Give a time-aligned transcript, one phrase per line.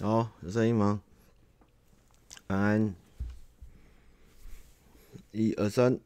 [0.00, 1.00] 好，有声音吗？
[2.48, 2.92] 安，
[5.30, 6.00] 一二三，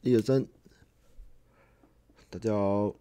[0.00, 0.46] 一二三，
[2.30, 2.94] 大家好，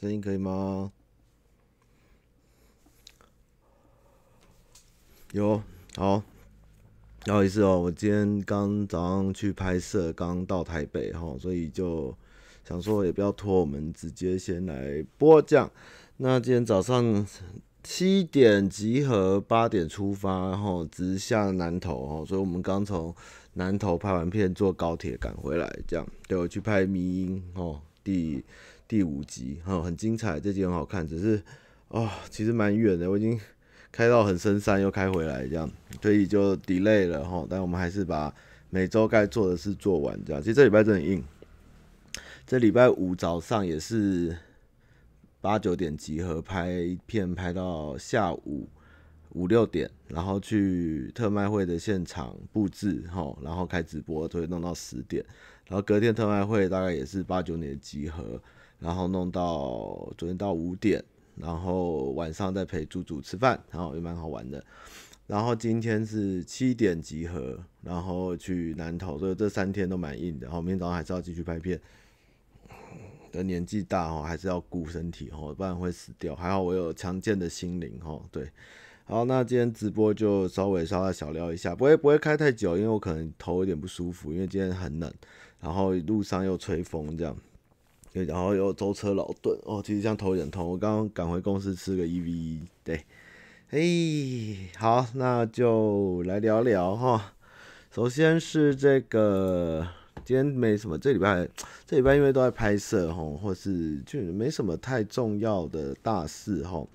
[0.00, 0.90] 声音可以吗？
[5.32, 5.62] 有，
[5.96, 6.22] 好，
[7.26, 12.16] 不好意思哦，我今天刚早上去拍摄，刚到台北哈，所以就
[12.64, 15.70] 想说也不要拖，我们直接先来播这样。
[16.16, 17.26] 那今天早上
[17.82, 23.14] 七点集合，八点出发，然后直下南投哦，所以我们刚从
[23.54, 26.06] 南投拍完片，坐高铁赶回来，这样。
[26.28, 28.44] 对，我去拍迷音哦，第
[28.86, 31.42] 第五集哈，很精彩，这集很好看，只是
[31.88, 33.40] 哦，其实蛮远的，我已经。
[33.92, 35.68] 开到很深山，又开回来，这样，
[36.00, 37.44] 所以就 delay 了哈。
[37.50, 38.32] 但我们还是把
[38.70, 40.40] 每周该做的事做完，这样。
[40.40, 41.24] 其实这礼拜真的很硬。
[42.46, 44.38] 这礼拜五早上也是
[45.40, 48.68] 八九点集合拍片，拍到下午
[49.30, 55.24] 五六点，然后去特卖会的现场布置吼，然后开直播，所以弄到十点。
[55.66, 58.40] 然后隔天特卖会大概也是八九点集合，
[58.78, 61.02] 然后弄到昨天到五点。
[61.36, 64.62] 然后晚上再陪猪猪吃饭，然后也蛮好玩的。
[65.26, 70.46] 然后今天是七点集合，然后去南投，所以这三天都蛮硬的。
[70.46, 71.80] 然后明天早上还是要继续拍片。
[73.30, 76.34] 的年纪大哦，还是要顾身体哦，不然会死掉。
[76.34, 78.22] 还好我有强健的心灵哦。
[78.30, 78.50] 对，
[79.04, 85.12] 好，那今天直播就稍微稍微小聊一下，不会不会开太久，因为我可能头有点不舒服，因为今天很冷，
[85.60, 87.36] 然后路上又吹风这样。
[88.12, 90.68] 对，然后又舟车劳顿哦，其实这样头有点痛。
[90.68, 93.04] 我刚刚赶回公司吃个一 v 一对，
[93.68, 97.34] 嘿，好，那就来聊聊哈。
[97.92, 99.86] 首先是这个，
[100.30, 101.48] 今天没什么，这礼拜
[101.84, 106.86] 这礼拜因为都在拍摄哈，或是就没什么太重要的大事哈。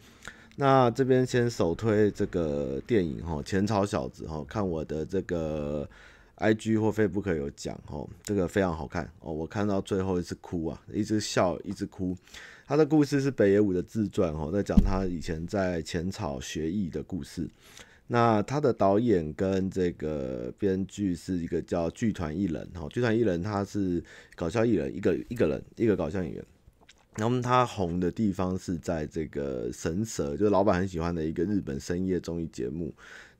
[0.55, 5.85] 那这边先首推这个电影哈，《浅草小子》哈，看我的这个。
[6.37, 12.15] I G 或 Facebook 有讲哦，这个非常好看哦，我看到最后一直哭啊，一直笑，一直哭。
[12.65, 17.49] 他的故事是北野武的自传哦，在讲他以前在浅草学艺的故事。
[18.07, 24.03] 那他的导演跟这个编剧是一个叫剧团艺人哈，剧团艺人他是
[24.35, 26.45] 搞笑艺人，一个一个人一个搞笑演员。
[27.17, 32.93] 那么他红的地方是在这个神社，就是老板很喜欢的一个日本深夜综艺节目。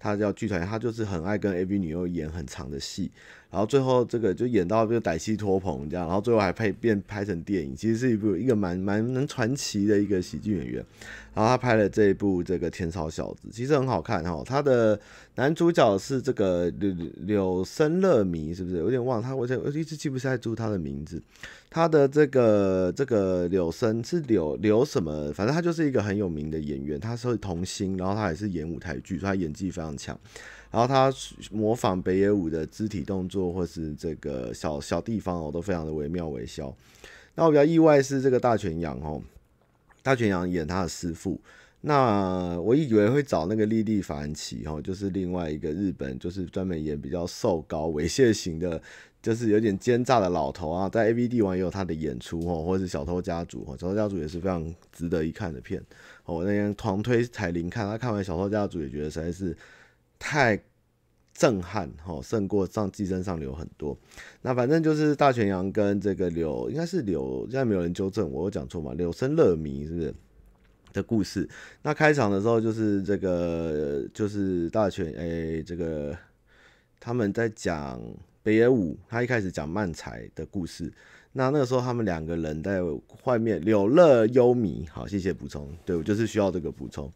[0.06, 3.10] 他叫剧团，他就是很爱跟 AV 女优演很长的戏，
[3.50, 10.86] 然后最后这个就演到就歹戏托棚这样，然后最后还配变拍成电影，其实是一部一个蛮蛮能传奇的一个喜剧演员。
[11.34, 14.42] 然后他拍了这一部这个《天朝小子》，其实很好看哈。
[14.46, 14.98] 他的
[15.36, 19.36] 男主角是这个柳柳生乐弥，是不是有点忘他？
[19.36, 21.22] 我我一直记不太住他的名字。
[21.70, 25.34] 他的这个这个柳生是柳柳什么？
[25.34, 30.18] 反正他就是一个很有名的演员，他是童星，然后他也是演舞台剧，所以他演技非常强。
[30.72, 31.14] 然后他
[31.52, 36.74] 模仿北野武的肢体动作或是这个小小地方哦，都非常的惟妙惟肖。
[37.36, 39.22] 那我比较意外是这个大泉洋哦。
[40.02, 41.42] 大泉洋演他的师傅，
[41.88, 48.82] 那我以为会找那个莉莉凡奇哈，就是另外一个日本，就是专门演比较瘦高猥亵型的，
[49.22, 55.82] 就是有点奸诈的老头啊，在 A V 帝王也有他的演出哦，或者是小偷家族，小偷家族也是非常值得一看的片。
[56.26, 59.56] 我那天狂推彩铃看，他看完小偷家族也觉得实在是
[60.20, 60.60] 太。
[61.38, 63.98] 震撼哈，胜过上寄生上流很多。
[64.42, 68.94] 那反正就是大泉洋跟这个柳，应该是柳，现在没有人纠正我，我讲错嘛？
[68.94, 70.16] 柳生乐弥是不是
[70.96, 71.48] 的故事？
[71.84, 76.18] 那开场的时候就是这个，就是大泉诶、这个
[77.00, 78.02] 他们在讲
[78.42, 80.92] 北野武，他一开始讲漫才的故事。
[81.34, 82.82] 那那个时候他们两个人在
[83.26, 87.12] 外面柳乐优弥，好，谢谢补充，对我就是需要这个补充。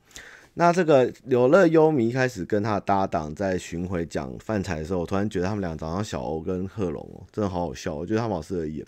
[0.56, 8.86] 那这个柳乐优弥一开始跟他搭档在巡回讲饭菜的时候，我突然觉得他们俩长得像小欧跟贺龙哦，真的好好笑，我觉得他们好适合演。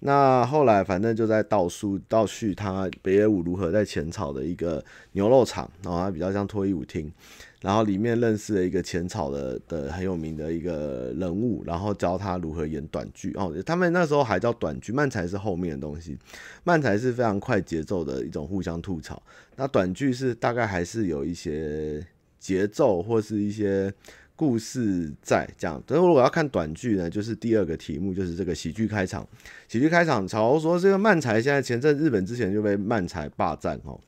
[0.00, 7.12] 那后来反正就在倒叙倒叙他北野武如何在浅草的一个牛肉厂，然后他比较像脱衣舞厅。
[7.60, 13.52] 然后里面认识了一个浅草的的很有名的一个人物，然后教他如何演短剧哦。
[13.66, 16.16] 他们那时候还叫短剧，漫才是后面的东西。
[16.62, 19.20] 漫才是非常快节奏的一种互相吐槽，
[19.56, 22.06] 那短剧是大概还是有一些
[22.38, 23.92] 节奏或是一些
[24.38, 25.82] 故事在这样。
[25.88, 29.26] 所以如果要看短剧呢，就是第二个题目，就是这个喜剧开场。
[29.66, 33.98] 喜剧开场，潮说这个漫才现在前阵日本之前就被漫才霸占哦。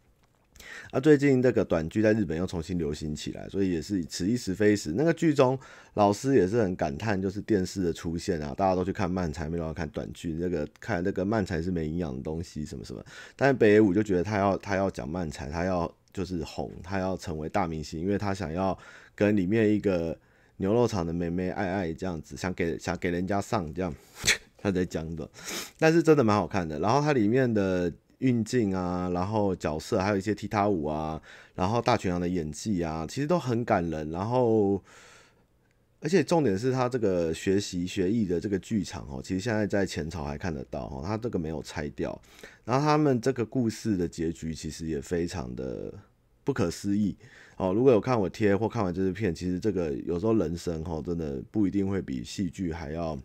[0.93, 4.93] 啊，最近这个短剧在日本又重新流行起来，所以也是此一时非一时。
[4.97, 5.59] 那个剧中
[5.95, 10.37] 老师也是很感叹，就是电视的出现啊，大家都去看漫才，没有要看短剧。
[10.39, 13.05] 那个看那个漫才是没营养的东西，什么什么。
[13.37, 18.77] 但是北野武就觉得他要他要讲漫才，他要就是红，他要成为大明星，因为他想要
[19.15, 20.17] 跟里面一个
[20.57, 23.95] 牛肉厂的妹妹爱爱这样子，想给想给人家上这样，
[24.59, 25.29] 他在讲的，
[25.79, 26.79] 但是真的蛮好看的。
[26.79, 31.21] 然后它里面的运镜啊，然后角色还有一些踢踏舞啊，
[31.55, 34.11] 然后大泉洋的演技啊，其实都很感人。
[34.11, 34.83] 然后。
[36.01, 42.21] 而且重点是他这个学习学艺的这个剧场哦，其实现在在前朝还看得到哦，他这个没有拆掉。
[42.65, 45.93] 然后他们这个故事的结局其实也非常的
[46.43, 47.17] 不可思议
[47.57, 47.73] 哦。
[47.73, 53.19] 如果有看我贴或看完这支片，其实这个有时候人生哦，真的不一定会比戏剧还要。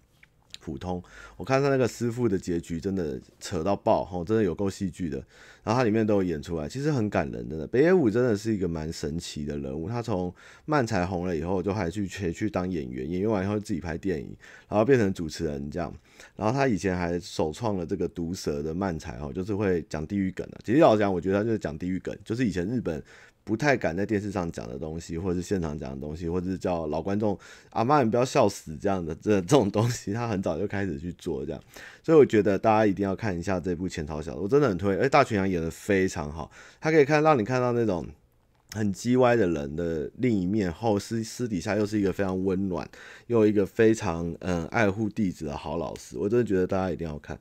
[0.66, 1.04] 普通，
[1.38, 5.24] 我看他那个师傅的结局真的扯到爆吼，真的有够戏剧的。
[5.64, 7.66] 然后它里面都有演出来，其实很感人的。
[7.68, 10.32] 北野武真的是一个蛮神奇的人物，他从
[10.66, 14.36] 漫才红了以后，就还去学去当演员，演员完以后自己拍电影，
[14.70, 15.92] 然后变成主持人这样。
[16.36, 20.60] 然后他以前还首创了这个毒舌的漫才哦，就是会讲地狱梗的。
[20.64, 23.04] 其实老实讲，我觉得他就是讲地狱梗，就是以前日本。
[23.46, 27.40] 不太敢在电视上讲的东西，或者是现场讲的东西，或者是叫老观众
[27.70, 31.64] 阿妈你不要笑死这样的这这种东西，他很早就开始去做这样，
[32.04, 36.52] 所以我觉得大家一定要看一下这部《浅草小说》，我真的很推，而大泉洋演得非常好，
[36.82, 38.06] 他可以看让你看到那种。
[38.72, 42.86] 很叽歪的人的另一面后，私私底下又是一个非常温暖，
[43.28, 46.18] 又一个非常嗯爱护弟子的好老师。
[46.18, 47.40] 我真的觉得大家一定要看。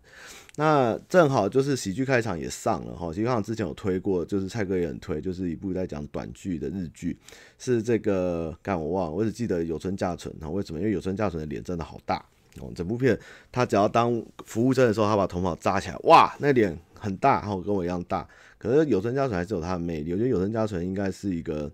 [0.56, 7.18] 那正好就是喜剧开场也上了哈，喜剧开场之前有推过，就是蔡哥也很推，就是一部在讲短剧的日剧，
[7.58, 10.32] 是这个，干我忘了，我只记得有村架纯。
[10.38, 10.78] 哈为什么？
[10.78, 12.24] 因为有村架纯的脸真的好大
[12.60, 12.70] 哦。
[12.72, 13.18] 整部片
[13.50, 18.24] 他只要当服务生的时候，他把头发扎起来，哇，那脸很大，然后跟我一样大。
[18.56, 21.68] 可是有村架纯还是有他的魅力，我觉得有村架纯应该是一个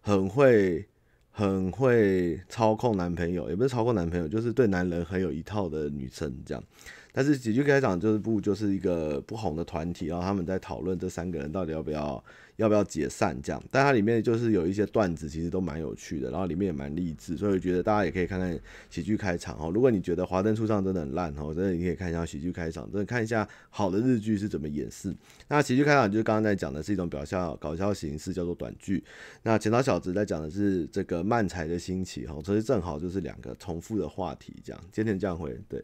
[0.00, 0.82] 很会、
[1.30, 6.64] 很会操控男朋友，也不是操控男朋友，就是对男人很有一套的女生这样。
[7.12, 12.22] 但是喜剧开场这部就是一个不红的团体，然后他们在讨论这三个人到底要不要
[12.56, 13.62] 要不要解散这样。
[13.70, 18.58] 但它里面就是有一些段子，其实都蛮有趣的，然后里面也蛮励志，所以我觉得大家也可以看看
[18.90, 19.70] 喜剧开场哦。
[19.72, 25.14] 如果你觉得华灯初上真的很烂哦，真的你可以看一下喜剧开场，真的看一下好的日剧是怎么演示。
[25.48, 29.02] 那喜剧开场就是刚刚在讲的是一种表笑搞笑形式，叫做短剧。
[29.42, 34.80] 那浅草小子在讲的是这个漫才的兴起哦，所以正好就是两个重复的话题这样。
[34.92, 35.82] 今天这样会对。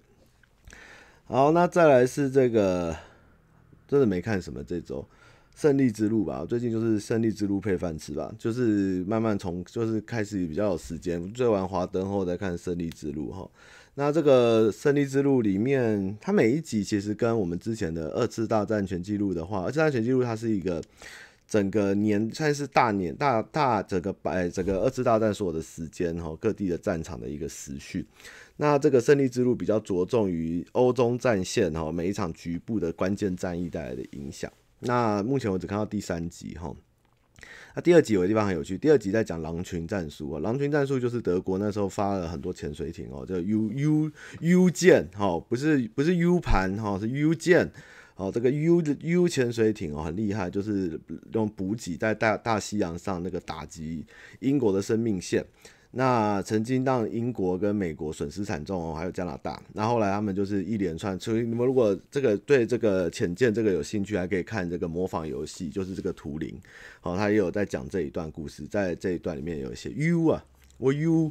[1.26, 2.94] 好，那再来是这个，
[3.88, 5.02] 真的没看什么这周
[5.56, 6.44] 胜利之路吧？
[6.46, 13.50] 最近就是胜利之路配饭吃吧，就是慢慢从就是开始比较有时间，追完华灯后再看胜利之路哈。
[13.94, 20.82] 那这个胜利之路里面，它每一集其实跟我们之前的二次大战全记录的话，二次大战全记录它是一个
[21.48, 28.04] 整个年算是大年大大整个摆整个二次大战所有的时间哈，各地的战场的一个时序。
[28.56, 34.50] 那这个胜利之路比较着重于欧中战线哈，每一场局部的关键战役带来的影响。
[34.80, 36.72] 那目前我只看到第三集哈，
[37.74, 44.10] 那第二集有个地方很有趣，第二集在讲狼群战术啊，狼群战术就是德国那时候发了很多潜水艇哦，叫 U U
[44.40, 47.68] U 舰哈，不是不是 U 盘哈，是 U 舰
[48.14, 51.00] 哦，这个 U U 潜水艇哦很厉害，就是
[51.32, 54.06] 用补给在大大西洋上那个打击
[54.38, 55.44] 英国的生命线。
[55.96, 59.62] 那曾经让英国跟美国损失惨重哦，还有加拿大。
[59.74, 66.52] 那后来他们就是一连串，所以你们如果这个对这个潜舰这个有兴趣，还可以看这个模仿游戏，就是这个图灵。
[67.00, 70.44] 好，他也有在讲这一段故事，在这一段里面有一些 U 啊，
[70.78, 71.30] 我 U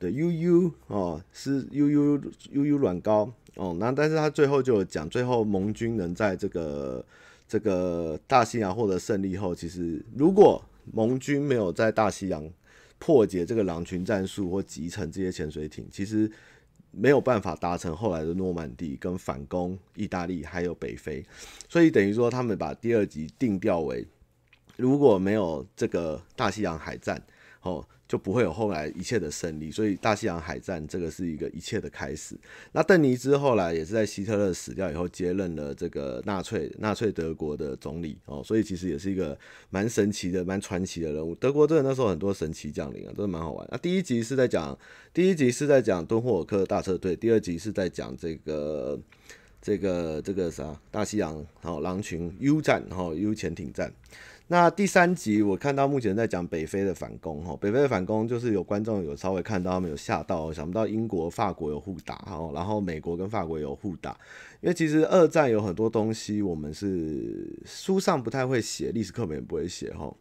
[0.00, 3.76] 的 U U 哦，是 U U U U 软膏哦。
[3.78, 7.04] 那但是他最后就讲，最后盟军能在这个
[7.46, 10.60] 这个大西洋获得胜利后，其实如果
[10.92, 12.50] 盟军没有在大西洋。
[13.02, 16.30] 破解这个狼群战术或集成这些潜水艇，其实
[16.92, 21.26] 没有办法达成后来的诺曼底跟反攻意大利还有北非，
[21.68, 24.06] 所以等于说他们把第二集定调为，
[24.76, 27.20] 如果没有这个大西洋海战，
[27.62, 27.84] 哦。
[28.12, 32.36] 就不会有后来一切的胜利，所以大西洋海战这个是一个一切的开始。
[32.72, 39.34] 那邓尼兹后来也是在希特勒死掉以后接任了这个纳粹纳粹德国的总理哦，所以其实也是一个
[39.70, 41.34] 蛮神奇的、蛮传奇的人物。
[41.36, 43.66] 德国真的那时候很多神奇将领啊，真的蛮好玩。
[43.72, 44.78] 那第一集是在讲，
[45.14, 49.00] 第一集是在讲敦霍尔克大撤退，第二集是在讲这个
[49.62, 53.90] 这个这个啥大西洋好狼群 U 战哈 U 潜艇战。
[54.52, 64.10] 那第三集我看到目前在讲北非的反攻哈，北非的反攻就是有观众有稍微看到他们有吓到，想不到英国、法国有互打哈，然后美国跟法国有互打，
[64.60, 70.14] 因为其实二战有很多东西我们是书上不太会写，历史课本也不会写哈。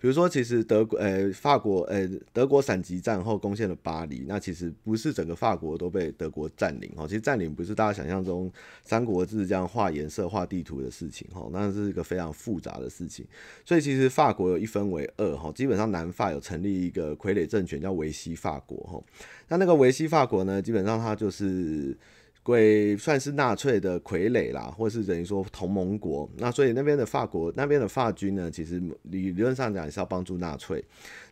[0.00, 7.06] 比如说，其实德国、呃，法国、呃，德国闪击战后攻陷了巴黎，那其实不是整个法国都被德国占领哦。
[7.08, 8.50] 其实占领不是大家想象中
[8.82, 13.26] 《三国志》这样画颜色、画地图的事情哦，那是一个非常复杂的事情。
[13.64, 19.02] 所以其实法国有一分为二哈，基本上南法有成立一个傀儡政权叫维希法国哈。
[19.48, 21.96] 那那个维希法国呢，基本上它就是。
[22.44, 26.28] 归算是纳粹的傀儡啦，或是等于说同盟国。
[26.36, 30.84] 那所以那边的法国那边的法军呢，其实理理论上讲是要帮助纳粹。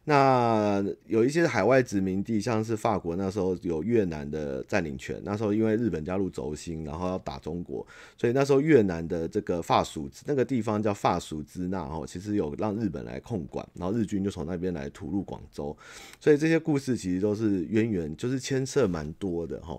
[0.05, 5.21] 那有一些海外殖民地，像是法国那时候有越南的占领权。
[5.23, 15.77] 那时候因为日本加入轴心，然后要打中国，所以那时候越南的这个法属那个地方叫法属支那哦，其实有让日本来控管，然后日军就从那边来屠戮广州。
[16.19, 19.79] 所以这些故事其实都是渊源，就是牵涉蛮多的哈。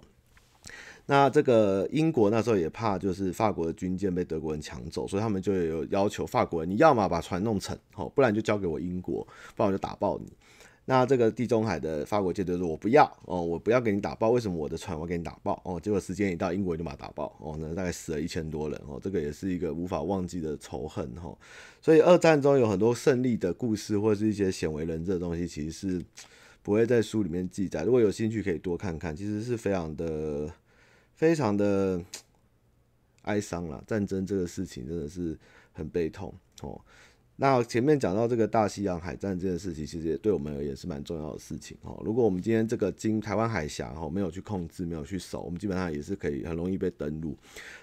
[1.06, 10.32] 那这个英国那时候也怕，就是法国的军舰被德国人抢走，所以他们就有要求法国人，你要么把船弄沉，好，不然就交给我英国，不然我就打爆你。
[10.86, 15.62] 那这个地中海的法国舰队说，我不要哦，我不要给你打爆，为什么我的船我给你打爆？
[15.64, 21.34] 哦，结果时间一到，英国就把它打爆，哦，那大概死了一千多人，哦，这个也是一个无法忘记的仇恨，哈。
[21.82, 26.06] 所以二战中有很多胜利的故事，或是一些鲜为人知的东西，其实是
[26.62, 27.84] 不会在书里面记载。
[27.84, 30.50] 如果有兴趣，可以多看看，其实是非常的。
[31.24, 32.03] 非常的
[33.22, 35.39] 哀伤了，战争这个事情真的是
[35.72, 36.82] 很悲痛哦。
[37.36, 42.00] 那前面讲到这个大西洋海战这件事情，其实也对我们而言是蛮重要的事情哦。
[42.06, 47.36] 如果我们今天这个经台湾海峡哦没有去控制，没有去守，我们基本上也是可以很容易被登陆。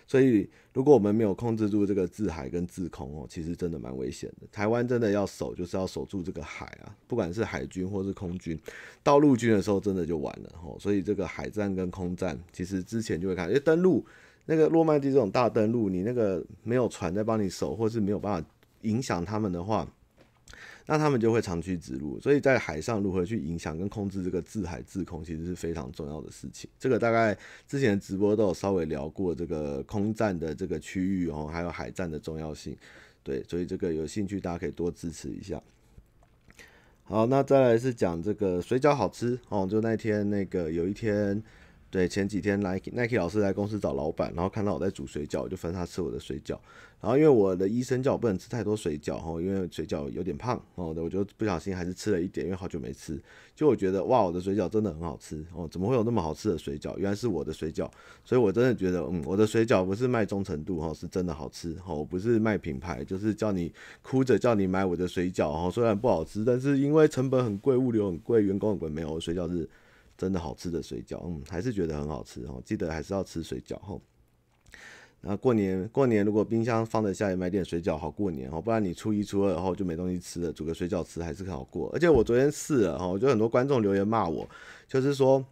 [0.07, 4.47] 所以如果我们没有控制住这个制海跟制空哦，其实真的蛮危险的。
[4.53, 8.57] 台湾真的要守，就是要守住这个海啊，不管是海军或是空军，
[9.03, 10.77] 到陆军的时候真的就完了哦。
[10.79, 14.07] 所以这个海战跟空战，其实之前就会看，因为登陆
[14.47, 18.49] 那个诺曼底这种大登陆，你那个没有船在帮你守，或是没有办法。
[18.83, 19.87] 影响他们的话，
[20.87, 22.19] 那他们就会长驱直入。
[22.21, 26.69] 所以在海上如何去影响跟控制这个制海制空，其实是非常重要的事情。
[26.79, 32.77] 这个大概之前直播都有稍微聊过，这个空战的这个区域哦，还有海战的重要性。
[33.23, 35.63] 对，所以这个有兴趣大家可以多支持一下。
[37.05, 41.43] 好，那再来是讲这个水饺好吃哦，就那天那个有一天。
[41.93, 46.57] 对，前几天 Nike Nike 老师来公司找老板，然后看到我在煮水饺，就分他吃我的水饺。
[47.01, 53.19] 然后因为我的医生叫我不能吃太多水饺哈，因为水饺有点胖哦，我就不小心还是吃了一点，因为好久没吃。
[53.55, 56.97] 就我觉得哇，我的水饺真的很好吃哦，怎么会有那么好吃的水饺？
[56.99, 57.91] 原来是我的水饺，
[58.25, 69.69] 所以我真的觉得嗯，我的水饺不是卖忠诚度哈，是真的好吃哈，我不是卖品牌，就是叫你哭着叫你买我的水饺哈，虽然不好吃，但是因为成本很贵，物流很贵，员工很贵，没有我水饺是。
[70.19, 72.61] 真的好吃的水饺，嗯，还是觉得很好吃哦。
[72.63, 73.99] 记得还是要吃水饺吼。
[75.23, 78.61] 那过年过年如果冰箱放得下，也买点水饺好过年哦。
[78.61, 81.91] 不然你初一初二后就没东西吃了，煮个水饺吃还是很好过。
[81.93, 84.49] 而且我昨天试了哈，我觉得很多观众留言骂我，
[84.89, 85.45] 就是说。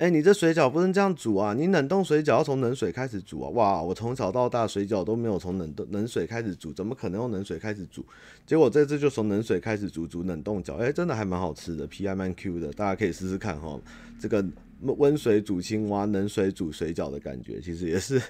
[0.00, 1.52] 哎、你这水饺不能这样煮啊！
[1.52, 3.50] 你冷冻水饺要从冷水开始煮啊！
[3.50, 8.06] 哇，我从小到大水饺都没有从冷冻冷水开始煮，怎么可能用冷水开始煮？
[8.46, 13.76] 结果这次就从冷水开始煮，煮冷冻饺，哎、真的还蛮好吃的，皮还蛮 Q 的，大家可以试试看哈。
[14.20, 14.44] 这个
[14.82, 18.22] 温水煮青蛙，冷水煮水饺的感觉，其实也是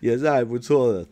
[0.00, 1.06] 也是还不错的。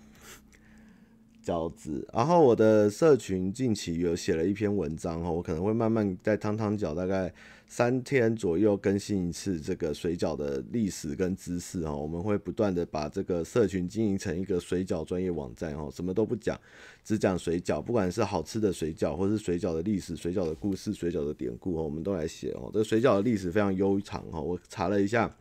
[1.43, 7.33] 饺子，然后我的社群近期有写了一篇文章哈，我可能会慢慢在汤汤饺大概
[7.67, 16.61] 三天左右更新一次这个水饺的历史跟知识哈，我们会不断的把这个社群经营成一个水饺专业网站哈，什么都不讲，
[17.03, 22.71] 只讲水饺，不管是好吃的水饺，或是水饺的历史、水饺的故事、水饺的典故哈，我们都来写哦。
[22.71, 25.35] 这个水饺的历史非常悠长哈，我查了一下，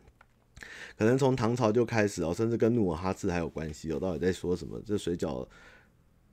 [0.96, 3.98] 可能从唐朝就开始哦，甚至跟努尔哈赤还有关系哦。
[3.98, 4.80] 到底在说什么？
[4.84, 5.46] 这水饺。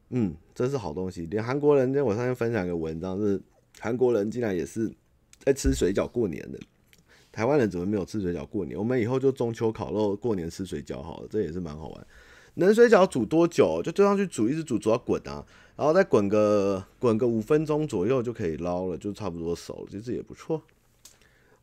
[0.10, 1.26] 嗯，真是好东西。
[1.26, 3.42] 连韩国人，我上次分享一个文章，是
[3.78, 4.90] 韩国人竟然也是
[5.44, 6.58] 在吃水饺过年的。
[7.30, 8.80] 台湾人怎么没有吃水饺过年？
[8.80, 12.08] 我们以后就中秋烤肉，过年吃水饺好了，这也是蛮好玩。
[12.54, 13.82] 冷水饺煮多久？
[13.84, 19.88] 就丢上去煮，一直煮，煮到滚啊，然后再滚个滚个五分钟左右就可以捞了，就差不多熟了。
[19.92, 20.64] 其实也不错。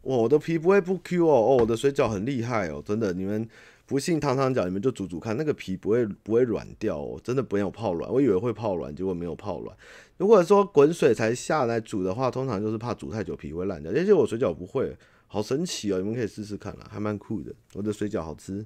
[0.04, 3.48] 哇，我的皮不会不 Q 哦，哦，我的水饺很厉害哦，真的，你们。
[3.86, 8.10] 不信汤汤饺，你们就煮煮看，那个皮不会不会软掉哦，真的不用泡软。
[8.10, 9.76] 我以为会泡软，结果没有泡软。
[10.16, 13.92] 如果说滚水才下来煮的话，通常就是怕煮太久皮会烂掉。
[13.92, 14.96] 而且我水饺不会，
[15.26, 17.52] 好神奇哦，你们可以试试看啦，还蛮酷的。
[17.74, 18.64] 我的水饺好吃，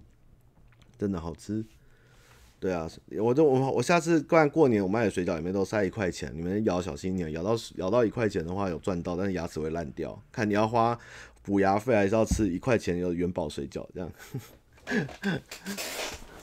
[0.97, 1.64] 真的好吃。
[2.61, 2.90] 对啊，
[3.21, 10.21] 我就我我下次过过年我卖的水饺里面都塞一块钱，你们咬小心点，咬到咬到一块钱的话有赚到，但是牙齿会烂掉。
[10.33, 10.99] 看你要花
[11.42, 14.11] 补牙费还是要吃一块钱有元宝水饺这样。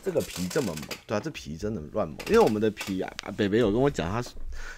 [0.04, 2.16] 这个皮这么猛，对啊，这皮真的乱猛。
[2.28, 4.24] 因为我们的皮啊，北北有跟我讲，他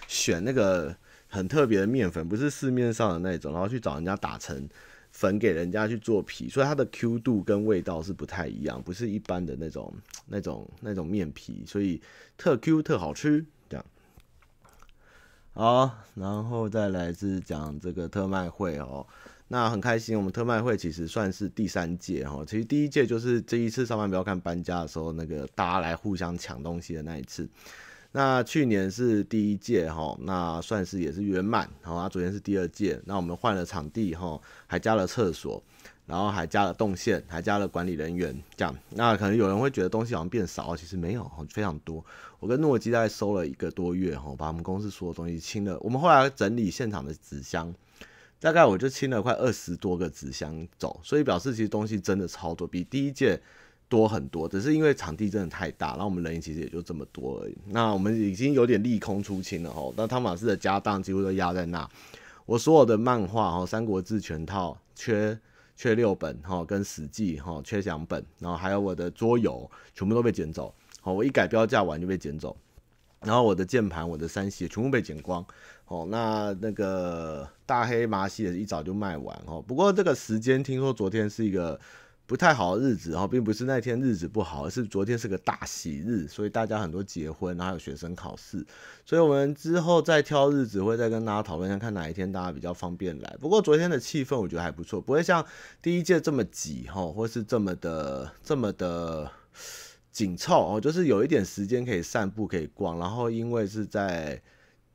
[0.06, 0.96] 选那个
[1.28, 4.66] 很特别的面粉，不是市面上的那种，然后去找人家打成
[5.12, 9.94] 粉给人家去做皮，所以它的 Q 度跟味道是不太一样，不是一般的那种
[10.26, 12.00] 那种那种面皮，所以
[12.38, 13.44] 特 Q 特好吃。
[13.68, 13.84] 这样，
[15.52, 19.06] 好，然后再来是讲这个特卖会哦。
[19.50, 22.44] 那很开心，我们特卖会其实算是第三届哈。
[22.46, 27.48] 其实第一届就是这一次上班不要看搬家的时候，那个大家来互相抢东西的那一次。
[28.12, 31.66] 那去年是第一届哈，那算是也是圆满。
[31.80, 35.62] 好，那昨天是第二届，那我们换了场地哈，还加了厕所，
[36.04, 38.76] 然后还加了动线，还加了管理人员这样。
[38.90, 42.04] 那可能有人会觉得东西好像变少，其实没有，非常多。
[42.38, 45.78] 我跟诺基大概收了一个多月哈，把我们公司所有东西清了。
[45.80, 47.74] 我们后来整理现场的纸箱。
[48.40, 53.40] 大概我就清了快二十多个纸箱走，所以表示其实东西真的超多，比第一届
[53.88, 54.48] 多很多。
[54.48, 57.58] 只是因为场地真的太大，然后我们人其实也就这么多而已。
[57.66, 61.88] 那我们已经有点利空出清了吼，那汤马斯的家当几乎都压在那。
[62.46, 65.38] 我所有的漫画哈，《三国志》全套缺
[65.76, 70.72] 缺六本哈，跟《史记》哈缺两本，然后还有我的桌游全部都被捡走。
[71.00, 72.56] 好，我一改标价完就被捡走，
[73.20, 75.44] 然后我的键盘、我的三系全部被捡光。
[75.88, 79.60] 哦，那那个大黑麻西也是一早就卖完哦。
[79.66, 81.80] 不过这个时间听说昨天是一个
[82.26, 88.62] 不太好的日子哦，并不是那天日子不好，而是昨天是个大喜日，所以大家很多结婚，然后有学生考试，
[89.06, 93.36] 所以我们之后再挑日子会再跟大家讨论一下，看哪一天大家比较方便来。
[93.40, 95.42] 不过昨天的气氛我觉得还不错，不会像
[95.80, 99.30] 第一届这么挤哈，或是这么的这么的
[100.12, 104.38] 紧凑哦，就是有一点时间可以散步可以逛，然后因为是在。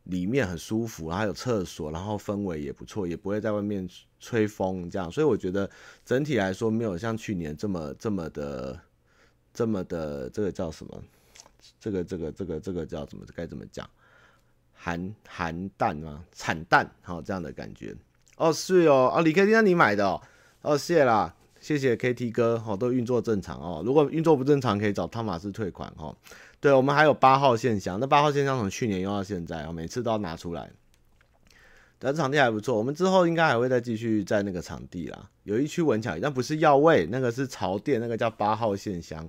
[0.04, 3.88] 里面很舒服，然后有厕所，然后氛围也不错，也不会在外面
[4.20, 5.70] 吹风这样，所以我觉得
[6.06, 8.80] 整体来说没有像去年这么这么的
[9.54, 11.04] 这么的这个叫什么？
[11.80, 13.90] 这个这个这个这个叫怎么该怎么讲？
[14.74, 16.22] 寒寒淡啊？
[16.34, 17.96] 惨淡，好这样的感觉。
[18.36, 20.22] 哦，是哦，哦，李 K T 那你买的哦，
[20.62, 21.34] 哦，谢啦，
[21.64, 26.14] 谢谢 K T 哥，哦，都运作正常哦，如果运作不正常可以找汤马斯退款哦。
[26.60, 30.70] 对，我们还有八号线香，那八号线香从去年用到现在，哦每次都要拿出来。
[32.00, 35.30] 但场地还不错，我们之后应该还会再继续在那个场地啦。
[35.44, 39.26] 有一区文巧，但不是药味，那个是潮店，那个叫八号线香。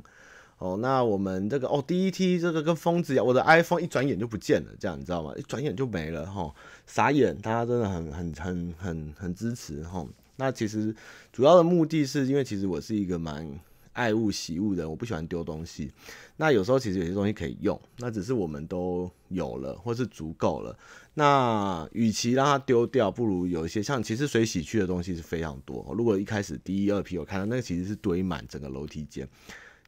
[0.59, 5.33] 哦，那我们这个哦，第一梯这个跟疯子一样，我的 iPhone 一转眼就不见了，这样你知道吗？
[5.37, 6.53] 一转眼就没了哈，
[6.85, 10.05] 傻眼，大家真的很很很很很支持哈。
[10.37, 10.95] 那其实
[11.33, 13.59] 主要的目的是因为其实我是一个蛮。
[13.95, 15.89] 爱物惜物的，我不喜欢丢东西。
[16.37, 20.77] 那有时候其实有些东西可以用，那只是我们都有了或是足够了。
[21.15, 25.95] 那与其让它丢掉，不如有一些像其实水洗区的东西是非常多。
[25.97, 29.29] 如果一开始第一二批我看到那个其实是堆满整个楼梯间，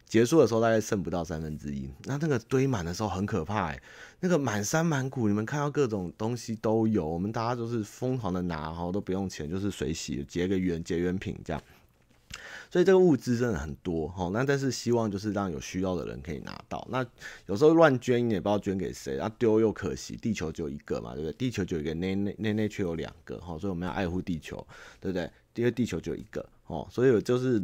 [0.07, 1.91] 结束的时候大概剩不到三分之一。
[2.05, 3.83] 那那个堆满的时候很可怕欸，
[4.20, 11.62] 那个满山满谷，你们看到各种东西都有，我们大家都是疯狂的拿，哈，都不用钱，就是水洗结个缘结缘品这样。
[12.68, 16.87] 所以这个物资真的很多哈，那但是希望就是让有需要的人可以拿到。
[16.90, 17.07] 那
[17.46, 21.33] 有时候乱捐也不知道捐给谁，然后丢又可惜，地球只有一个嘛，对不对？
[21.35, 24.57] 地球就有一个，内内内内却有两个哈，所以我们要爱护地球，
[25.00, 25.31] 对不对？
[25.55, 27.62] 因为地球就有一个哦，所以就是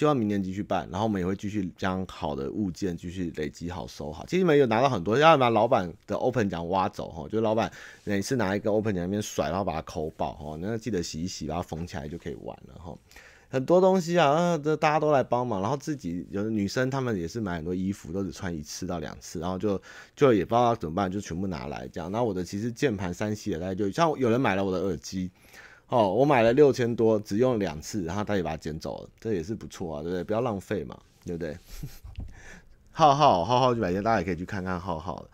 [0.00, 4.24] 希望明年继续办，然后我们也会继续将好的物件继续累积好收好。
[4.24, 7.70] 其实你们有拿到很多，要把老板的 open 奖挖走哈，就是老板
[8.04, 12.96] 每次拿一个 open 奖那边甩，然后把它抠爆哈，那记得洗一洗，把它缝起来就可以玩了哈。
[13.50, 19.78] 很多东西啊，大家都来帮忙，然后自己有女生她们也是买很多衣服，都只穿一次到两次，然后就
[20.16, 22.10] 就也不知道怎么办，就全部拿来这样。
[22.10, 25.30] 然后我的其实键盘三 C 的，大家就像有人买了我的耳机，
[25.90, 30.24] 哦，我买了六千多，只用两次，然后他也把它捡走了，这也是不错啊，对不对？
[30.24, 31.56] 不要浪费嘛，对不对？
[32.92, 35.24] 浩浩浩浩几百件，大家也可以去看看浩浩，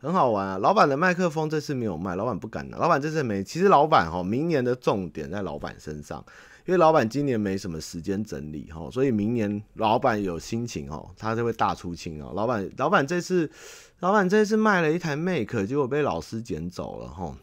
[0.00, 0.58] 很好玩啊。
[0.58, 3.42] 老板的麦克风这次没有卖，老板不敢拿，老板这次没。
[3.42, 6.24] 其实老板哈，明年的重点在老板身上。
[6.66, 12.32] 因为老板今年没什么时间整理哈，所以明年老板有心情哦，他就会大出清哦。
[12.34, 13.50] 老板，老板这次，
[14.00, 17.34] 老板这次卖了一台 Mac，结果被老师捡走了哈。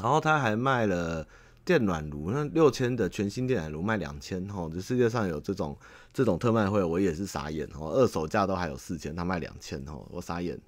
[0.00, 1.26] 然后他还卖了
[1.64, 4.70] 电暖炉，那六千的全新电暖炉卖两千哦。
[4.72, 5.76] 这世界上有这种
[6.12, 7.90] 这种特卖会，我也是傻眼哦。
[7.92, 10.58] 二手价都还有四千，他卖两千哦，我傻眼。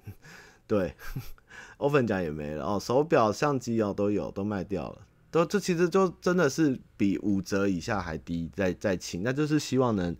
[0.67, 0.95] 对，
[1.77, 5.01] oven 奖也没了哦，手表、相机哦都有，都卖掉了。
[5.29, 10.15] 都这其实就真的是比五折以下还低，再再清，那就是希望能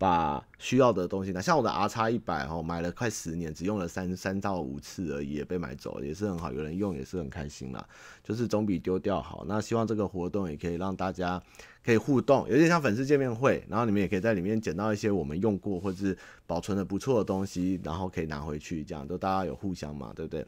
[0.00, 7.86] 把需要的东西拿，像我的 R 叉一百哦，买了快十年，只用了三三到五次而已，也被买走，也是很好，有人用也是很开心啦，
[8.24, 9.44] 就是总比丢掉好。
[9.46, 11.38] 那希望这个活动也可以让大家
[11.84, 20.40] 可以互动，有点像粉丝见面会，然后你们也可以在里面捡到一些我们用过或是保存的不错的东西，然后可以拿回去，这样都大家有互相嘛，对不对？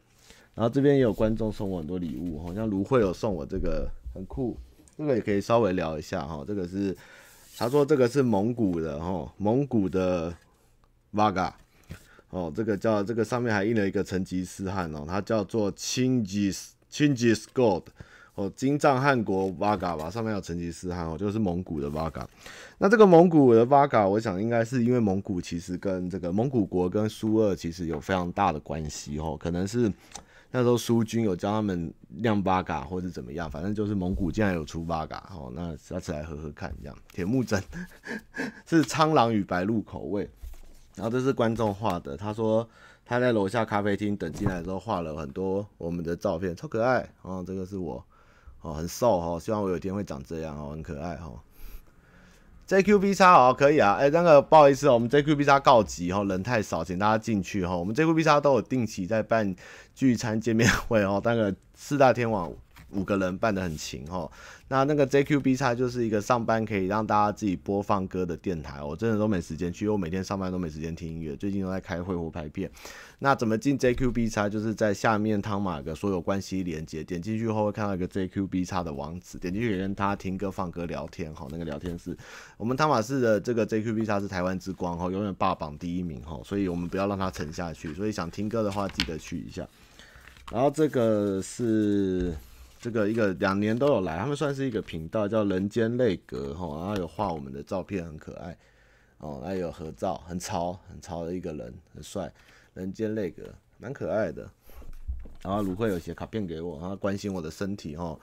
[0.55, 4.57] 然后这边也有观众送我很多礼物，好像芦荟有送我这个很酷，
[4.97, 6.97] 这个也可以稍微聊一下哈，这个是。
[7.62, 10.35] 他说这个是蒙古的哦，蒙古的
[11.14, 11.53] Vaga
[12.31, 17.85] 哦，这个叫这个上面还印了一个成吉思汗哦，它叫做 Chingis Chingis Gold
[18.35, 22.27] 哦，金藏汗国 Vaga 吧，上面有成吉思汗哦，就是蒙古的 Vaga。
[22.79, 29.88] 那这个蒙古的 Vaga，我想应该是因为蒙古其实跟这个蒙古国跟苏俄其实有非常大的关系哦，可能是。
[30.55, 36.97] 那时候苏军有教他们酿八嘎或者怎么样，反正就是蒙古竟然有出八嘎，哦，那下次来喝喝看，这样。
[37.11, 37.61] 铁木真
[38.67, 40.29] 是苍狼与白鹿口味，
[40.95, 42.69] 然后这是观众画的，他说
[43.05, 48.05] 他在楼下咖啡厅等进来的时候画了很多我们的照片，超可爱，哦，这个是我，
[48.61, 51.41] 哦，很瘦哦，希望我有一天会长这样哦，很可爱哦。
[52.72, 57.78] JQB 叉哦，可以啊，哎、那个不好意思哦，我们 JQB 叉告急哦，人太少，请大家进去哦。
[57.78, 59.54] 我们 JQB 叉都有定期在办
[59.94, 62.50] 聚餐见面会哦，那个四大天王。
[62.92, 64.31] 五个人办得很勤哦，
[64.68, 72.70] 那那个 JQB 叉就是一个上班可以让大家自己播放歌的电台，我真的都没时间去，我每天上班都没时间听音乐，最近都在开会或拍片。
[73.18, 74.48] 那怎么进 JQB 叉？
[74.48, 81.46] 就是在下面汤马的所有关系连接，点进去后会看到一个 JQB 叉的网址，点进去跟他听歌、放歌、聊天哈。
[81.50, 82.16] 那个聊天室，
[82.57, 87.94] 我们汤马士的这个 JQB 叉是台湾之光哈，永远霸榜第一名哈，所以我们不要让它沉下去。
[87.94, 89.66] 所以想听歌的话，记得去一下。
[90.50, 92.35] 然后这个是。
[92.83, 98.59] 这个一个两年都有来，他们算是一个频道，叫人间泪阁哈，然后有画我们的照片，很可爱
[99.18, 102.29] 哦，还有合照，很潮很潮的一个人，很帅，
[102.75, 103.45] 人间泪阁
[103.79, 104.51] 蛮可爱的。
[105.42, 108.18] 然后芦荟有写卡片给我，然后关心我的身体哈，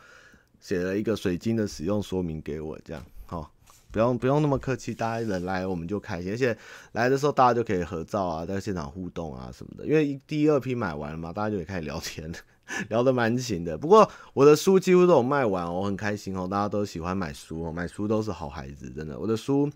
[0.60, 3.50] 写了一个水晶的使用说明给我，这样哈，
[3.92, 6.58] 不用不用那么客气，大家人来我们就开心，而且
[6.92, 12.30] 来的时候大家就可以合照啊，在现场互动啊什么的，因为第二批买完了嘛，大家就可以开始聊天。
[12.90, 16.48] 聊得蛮勤的，不过我的书几乎都有卖完，我很开心哦。
[16.48, 19.18] 大家都喜欢买书哦，买书都是好孩子，真的。
[19.20, 19.70] 我的书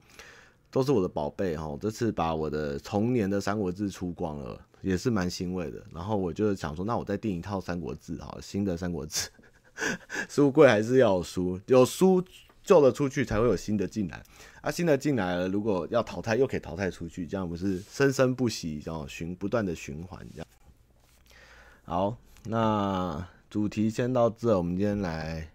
[0.69, 1.77] 都是我的宝贝哈。
[1.82, 5.84] 这次把我的童年的《三国志》出光了，也是蛮欣慰的。
[5.93, 9.29] 然后我就想说，那我再订一套《三国志》哈，新的《三国志》。
[10.29, 12.23] 书柜还是要书，有书
[12.63, 14.21] 旧的出去才会有新的进来。
[14.62, 20.47] 啊，新的进来了，如果要淘汰，又可以淘汰出去，这样不是生生不息，然后循不断的循环这样。
[21.86, 22.15] 好。
[22.45, 25.47] 那主题先到这，我们今天来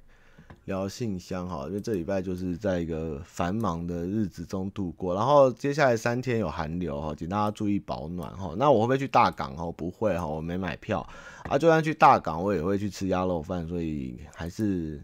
[0.64, 8.54] 聊信箱哈，因为这礼拜就是在一个繁忙的日子中度过，然后接下来三天有寒流哈，请大家注意保暖哈。
[8.56, 9.70] 那我会不会去大港哈？
[9.72, 11.06] 不会哈，我没买票
[11.44, 11.58] 啊。
[11.58, 15.02] 就算去大港，我也会去吃鸭肉饭，所以还是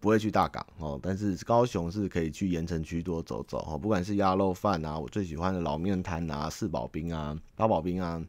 [0.00, 1.00] 不会去大港哦。
[1.02, 8.22] 但是高雄是可以去盐城区多走走哈，不管是鸭肉饭啊，我最喜欢的老面摊啊，四宝冰啊，八宝冰啊。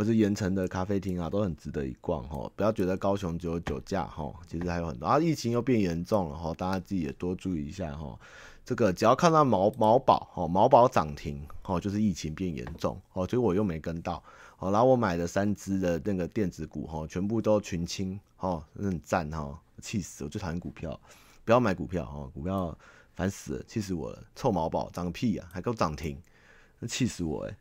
[0.00, 2.50] 或是盐城的咖啡厅啊，都很值得一逛哈。
[2.56, 5.04] 不要觉得高雄只有酒驾哈，其实还有很多。
[5.06, 8.18] 啊，疫情又变严重了哈，大家自己也多注意一下哈。
[8.64, 13.26] 这个只要看到毛毛宝哈，毛宝涨停哈，就是疫情变严重哦。
[13.26, 14.24] 所以我又没跟到
[14.58, 14.72] 哦。
[14.72, 20.30] 然后我买的三只的那个电子股哈，全部都群青哈，很赞哈，气死我！
[20.30, 20.98] 最讨厌股票，
[21.44, 22.74] 不要买股票哈，股票
[23.12, 24.24] 烦死了，气死我了。
[24.34, 26.18] 臭毛宝涨个屁呀，还给我涨停，
[26.88, 27.54] 气死我哎！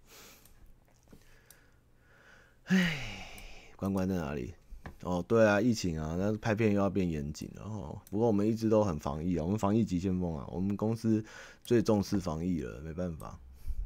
[2.71, 4.53] 唉，关关在哪里？
[5.01, 7.99] 哦，对啊，疫情啊，那拍片又要变严谨了哦。
[8.11, 11.25] 不过我们一直都很防疫啊，我们防疫急先锋啊，我们公司
[11.63, 13.39] 最重视防疫了，没办法，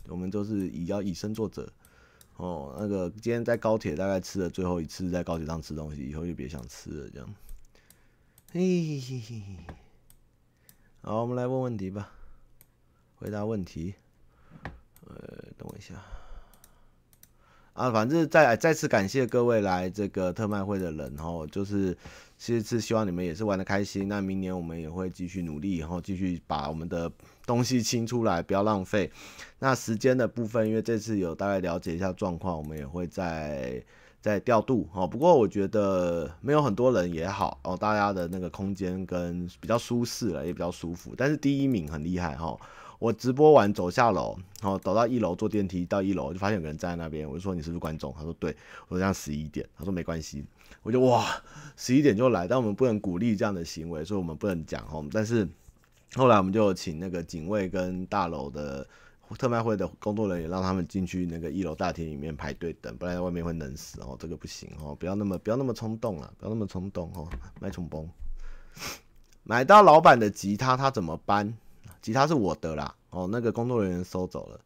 [0.09, 1.71] 我们都是以要以身作则。
[2.35, 7.35] 哦，那个今天在高铁大概吃了最后一次，在高铁上吃东西，以后就别想吃了这样。
[8.51, 9.41] 嘿嘿嘿嘿，
[11.03, 12.11] 好，我们来问问题吧，
[13.15, 13.93] 回答问题。
[15.05, 15.15] 呃，
[15.57, 16.03] 等我一下。
[17.73, 21.97] 啊，反正再再次感谢各位来这个特卖会的人哦，就是
[22.37, 24.07] 其实是希望你们也是玩的开心。
[24.07, 27.11] 那明年我们也会继续努力，然后继续把我们的
[27.47, 29.11] 东西清出来，不要浪费。
[29.57, 33.83] 那时间的部分，因为这次有大概了解一下状况，我们也会再
[34.21, 35.07] 再调度哦。
[35.07, 41.15] 不过我觉得没有很多人也好哦，大家的那个空间跟比较舒适了，也比较舒服。
[41.17, 42.55] 但是第一名很厉害哈。
[43.03, 47.29] 我直播完走下楼，然后走到一楼坐电梯到一楼，就发现有个人站在那边。
[47.29, 48.13] 我就说，你是不是观众？
[48.17, 48.55] 他说对。
[48.87, 50.45] 我说这样十一点，他说没关系。
[50.83, 51.27] 我就哇，
[51.75, 55.05] 十一点就来，但我们不能鼓励这样的行为，所以我们不能讲哦。
[55.11, 55.45] 但是
[56.13, 58.87] 后来我们就请那个警卫跟大楼的
[59.37, 64.15] 特卖会的工作人员让他们进去那个一楼大厅里面排队等，不然外面会冷死哦。
[64.17, 67.27] 这个不行哦，不要那么不要那么冲动啊，不要那么冲动哦，
[67.59, 68.09] 卖冲崩。
[69.43, 71.53] 买到老板的吉他，他怎么搬？
[72.03, 74.59] 吉他是我的啦，哦，那个工作人员收走了。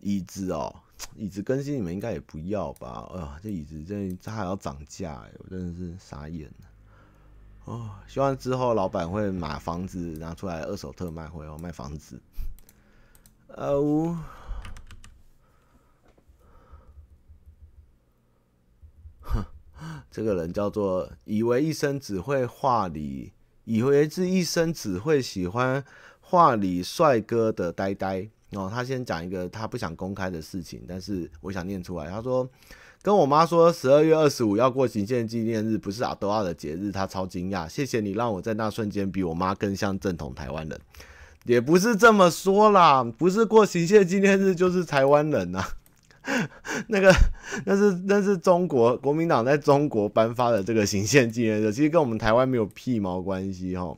[0.00, 0.74] 椅子哦，
[1.14, 3.08] 椅子更新你们应该也不要吧？
[3.14, 6.66] 哎呀，这椅子这这还要涨价哎，我真的是傻眼了。
[7.66, 12.20] 哦，希望之后老板会买房子拿出来二手特卖会哦，卖房子。
[13.48, 14.18] 哦，
[19.20, 19.44] 哼，
[20.10, 23.32] 这个人叫做以为一生只会画里，
[23.64, 25.82] 以为是一生只会喜欢
[26.20, 28.28] 画里帅哥的呆呆。
[28.52, 32.10] 哦，他先讲一个他不想公开的事情，但是我想念出来。
[32.10, 32.46] 他说，
[33.00, 37.66] 跟我妈说十二月二十五要过行宪纪念日，不是阿多亚的节日，他超惊讶。
[37.68, 40.78] 谢谢你让我在那瞬间比我妈更像正统台湾人。
[41.44, 45.68] 也不是这么说啦，不是过行宪纪念日就是台湾人呐、啊。
[46.88, 47.14] 那个
[47.64, 53.96] 那是那是中国国民党在中国颁发的这个行宪纪念日，其实跟我们台湾没有屁毛关系哈。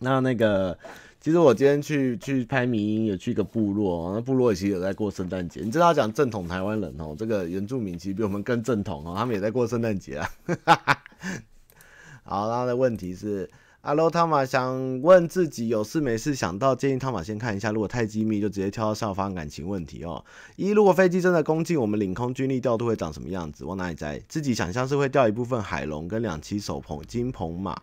[0.00, 0.78] 那那个。
[1.18, 5.60] 其实我今天去去拍迷音，也去一个部落，那部落其实有在过圣诞节。
[5.60, 10.30] 你知道讲正统台湾人哦，这个原住民其实比我们更正统哦，他们也在过圣诞节啊。
[12.22, 13.50] 好，他的问题是，
[13.86, 20.24] 阿罗汤玛想问自己有事没事想到，建议汤玛先看一下，如果太机密就直接跳到上方感情问题哦。
[20.56, 23.64] 一，如果飞机真的攻进我们领空军力调度会长什么样子？
[23.64, 24.20] 往哪里摘？
[24.26, 27.80] 自己想象是会调一部分海龙跟两栖手鹏金鹏马。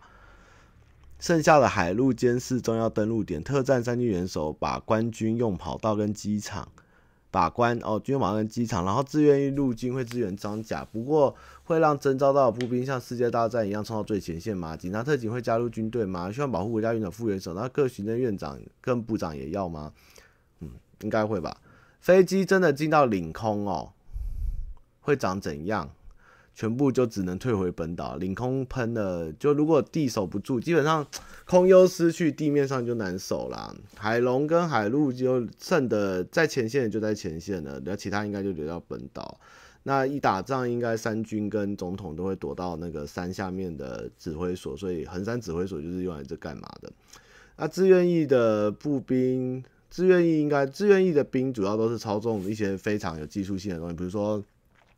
[1.18, 6.68] 剩下的海陆监视重要登陆点，特战三军元首把官军用跑道跟机场
[7.30, 11.34] 把关哦，军用跑道跟机场，然后志愿役陆军会支援装甲，不过
[11.64, 14.76] 会让征召到的步兵像世界大战一样冲到最前线吗？
[14.76, 16.30] 警察特警会加入军队吗？
[16.30, 19.92] 希望保护国家元首副元首，那各行政院长跟部长也要吗？
[20.60, 21.60] 嗯，应该会吧。
[22.00, 23.92] 飞机真的进到领空哦，
[25.00, 25.90] 会长怎样？
[26.56, 31.04] 全部就只能退回本岛，领空喷了，就如果地守不住，基本上
[31.46, 33.74] 空优失去，地面上就难守啦。
[33.96, 39.40] 海龙跟海陆就剩的在前线就在前线了，那其他应该就留到本岛。
[39.84, 46.92] 那一打仗，应该三军跟总统都会躲到那个山下面的指挥所，所以横山指挥所就是用来这干嘛的。
[47.56, 54.42] 那志愿役的步兵，志愿役应该志愿役的兵主要都是操纵一些非常有技术性的东西，比如说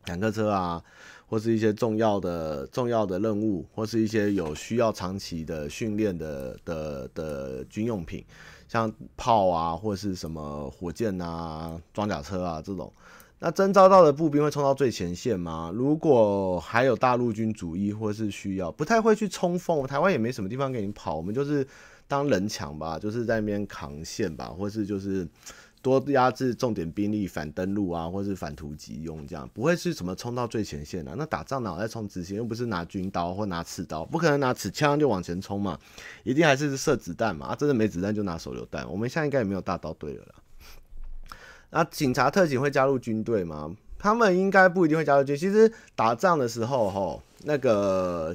[0.05, 0.83] 坦克车啊。
[1.29, 8.25] 或是一些重要的重要的任务，或是一些有需要长期的训练的的的军用品，
[8.69, 12.93] 像炮啊，或是什么火箭啊、装甲车啊这种。
[13.39, 15.71] 那征召到的步兵会冲到最前线吗？
[15.75, 19.87] 如果还有大陆军主力或是需要，不太会去冲锋。
[19.87, 21.67] 台湾也没什么地方给你跑，我们就是
[22.09, 25.29] 当人墙吧，就是在那边扛线吧，或是就是。
[25.83, 31.15] 多压制重点兵力反登陆啊，或是反突击用这样，不会是什么冲到最前线啊。
[31.17, 32.37] 那打仗哪有在冲直线？
[32.37, 35.79] 又不是拿军刀或拿刺刀，不可能拿刺枪就往前冲嘛，
[36.25, 37.47] 一定还是射子弹嘛。
[37.47, 38.91] 啊，真的没子弹就拿手榴弹。
[38.91, 40.35] 我们现在应该也没有大刀队了啦。
[41.77, 43.77] 那警察特警会加入军队吗？
[43.99, 45.37] 他们应该不一定会加入军。
[45.37, 48.35] 其实打仗的时候，吼，那个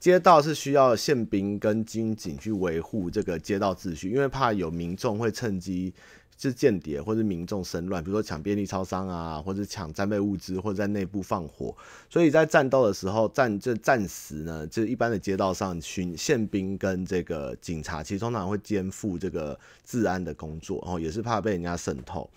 [0.00, 5.92] 街道是需要宪兵跟军警去维护这个街道秩序，因为怕有民众会趁机。
[6.40, 11.76] 是间谍或者民众生乱，比如说抢便利超商啊，或者抢战备物资，或者在内部放火。
[12.08, 22.30] 所以在战斗的时候，战这战时呢，就一般的街道上，巡宪兵跟这个警察，其实通常会肩负这个治安的工作，然后也是怕被人家渗透。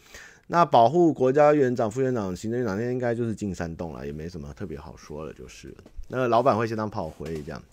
[0.53, 5.73] 那保护国家院长、副院长、行政院长，那应该就是进山洞了，也没什么特别好说了，就是
[6.09, 7.63] 那个老板会先当炮灰这样。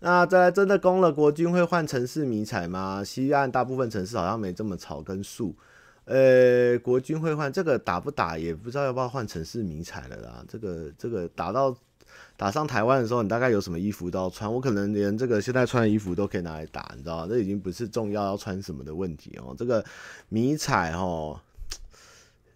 [0.00, 3.02] 那在真的攻了，国军会换城市迷彩吗？
[3.02, 5.54] 西岸大部分城市好像没这么草根树。
[6.04, 10.44] 呃、欸，国军会换这个打不打也不知道要不要换城市迷彩了啦。
[10.46, 11.74] 这个这个打到
[12.36, 17.26] 打上台湾的时候，你大概有什么衣服都要穿，我可能连这个现在穿的衣服都可以拿来打，你知道吗？
[17.30, 19.56] 这已经不是重要要穿什么的问题哦。
[19.56, 19.82] 这个
[20.28, 21.40] 迷彩哦。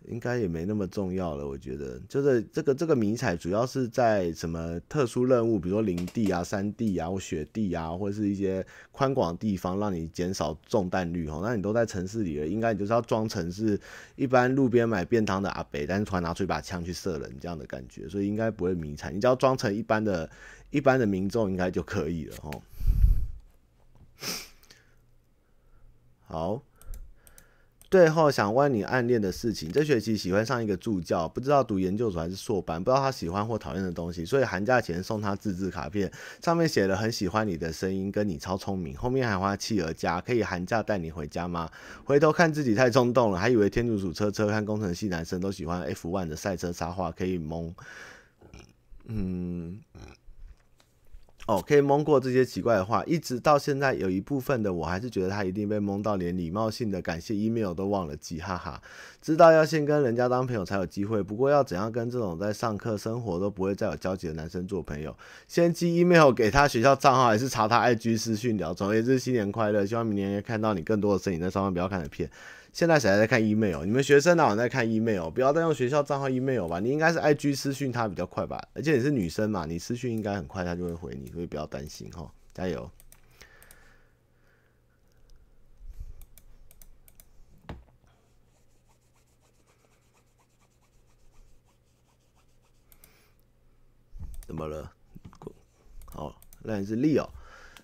[0.08, 11.40] 应该也没那么重要了，我觉得，就是这个这个迷彩主要是在什么特殊任务，比如说林地啊、山地啊、或雪地啊，或者是一些宽广的地方，让你减少中弹率哦。
[11.42, 13.78] 那你都在城市里了，应该你就是要装成是
[14.14, 20.30] 一般路边买便当的阿伯，但是突然拿出一把枪去射人这样的感觉，所以应该不会迷彩，你只要装成一般的、
[20.70, 22.62] 一般的民众应该就可以了哦。
[26.28, 26.62] 好
[27.96, 41.70] 最后想问你暗恋的事情，这学期喜欢上一个助教，不知道读研究所还是硕班，不知道他喜欢或讨厌的东西，所以寒假前送他自制卡片，上面写了很喜欢你的声音，跟你超聪明，后面还花企鹅家，可以寒假带你回家吗？
[42.04, 47.74] 回头看自己太冲动了，还以为天竺鼠车车看工程系男生都喜欢 F1 的赛车插画，可以蒙，
[49.06, 49.80] 嗯。
[51.46, 58.82] 哦，可以蒙过这些奇怪的话，一直到现在，有一部分的我还是觉得他一定被蒙到，连礼貌性的感谢 email 都忘了寄，哈哈。
[59.22, 65.16] 知道要先跟人家当朋友才有机会，不过要怎样跟这种在上课、生活都不会再有交集的男生做朋友？
[65.46, 68.74] 先寄 email 给他学校账号，还是查他 IG 私讯聊？
[68.74, 72.28] 总而言之，新年快乐，希望明年也看到你更多的身影在上面，不要看的片。
[72.76, 73.86] 现在谁还在看 email？
[73.86, 75.30] 你们学生哪有在看 email？
[75.30, 82.90] 不要再用学校账号 email 吧，你应该是 IG 私讯他比较快吧，而且你是女生嘛，你私讯应该很快他就会回你，所以不要担心哈，加油。
[94.46, 94.92] 怎么了？
[96.04, 97.26] 好，那你是 Leo。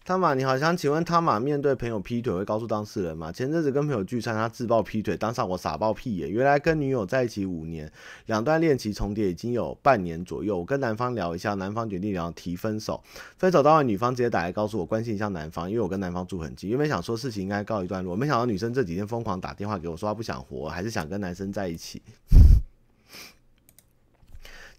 [0.05, 3.31] 汤马，你好，想请问汤马面对朋友劈腿会告诉当事人吗？
[3.31, 6.29] 前阵子跟朋友聚餐，他自爆劈腿，当场我傻爆屁眼。
[6.29, 7.89] 原来跟女友在一起五年，
[8.27, 10.59] 两段恋情重叠已经有半年左右。
[10.59, 13.01] 我跟男方聊一下，男方决定聊提分手。
[13.39, 16.69] 分手当晚，女方直接打来告诉我关心一下男方，因为我跟男方住很近。
[16.69, 22.03] 原本想说事情应该告一段落，没想到女生这几天疯狂打电话给我，说她不想活，还是想跟男生在一起。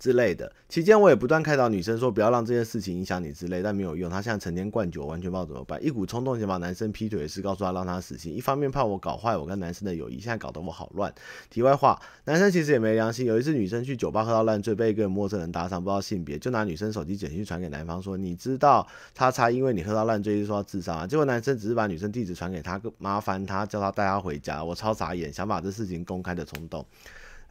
[0.04, 4.10] 之类的，期间我也不断开导女生说不要让这件事情影响你之类，但没有用。
[4.12, 5.82] 她现在成天灌酒，完全不知道怎么办。
[5.82, 8.36] 一股冲动想把男生劈腿的事告诉他，让他死心。
[8.36, 11.14] 一方面怕我搞坏我跟男生的友谊，现在搞得我好乱。
[11.50, 13.26] 题外话，男生其实也没良心。
[13.26, 18.86] 有一次女生去酒吧喝到烂醉，被一个陌生人搭讪，不知道性别，就拿女生手机简讯传给男方说：“你知道
[19.16, 24.62] 他差因为你喝到烂醉就说要自杀啊？”结果男生只是把女生地址传给他，麻烦他叫他带他回家。
[24.62, 26.86] 我超傻眼，想把这事情公开的冲动。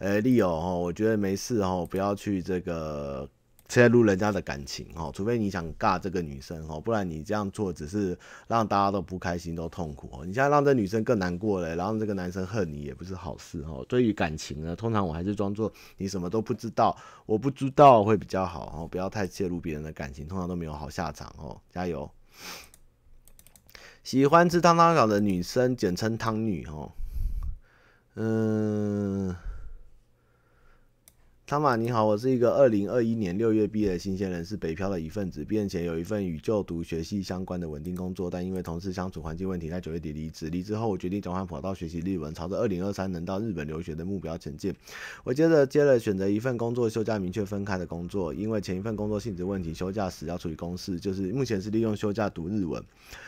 [0.02, 3.28] 哎，利友哈，我觉得没事哈，不要去这个
[3.68, 10.26] 切入人家的感情哈，除非你想尬这个女生哈，不然你这样做只是让大家都不开心，都痛苦哦。
[10.26, 13.80] 你现在让这女生更难过了，然后这个男生恨你也不是好事哈。
[13.88, 21.60] 对于感情呢，通常我还是装作你什么都不知道，我不知道会比较好哦，不要太介入别人的感情，通常都没有好下场哦。
[21.70, 22.10] 加油！
[24.02, 26.90] 喜欢吃汤汤饺的女生，简称汤女哦。
[28.16, 29.36] 嗯。
[31.44, 35.44] 汤马你好，我是一个二零二一年六月毕业的新鲜人，是北漂的一份子。
[35.44, 40.48] 毕业前有一份与就读学系相关的稳定工作，但因为同事相处环境问题，在九月底离职。
[40.48, 44.72] 离职后，我决定转换跑道学习日文，朝着二零二三能到日本留学的目标前进。
[45.24, 52.82] 我接着接了选择一份工作休假明确分开的工作，因为前一份工作性质问题，休假时要处理公事，就是目前是利用休假读日文。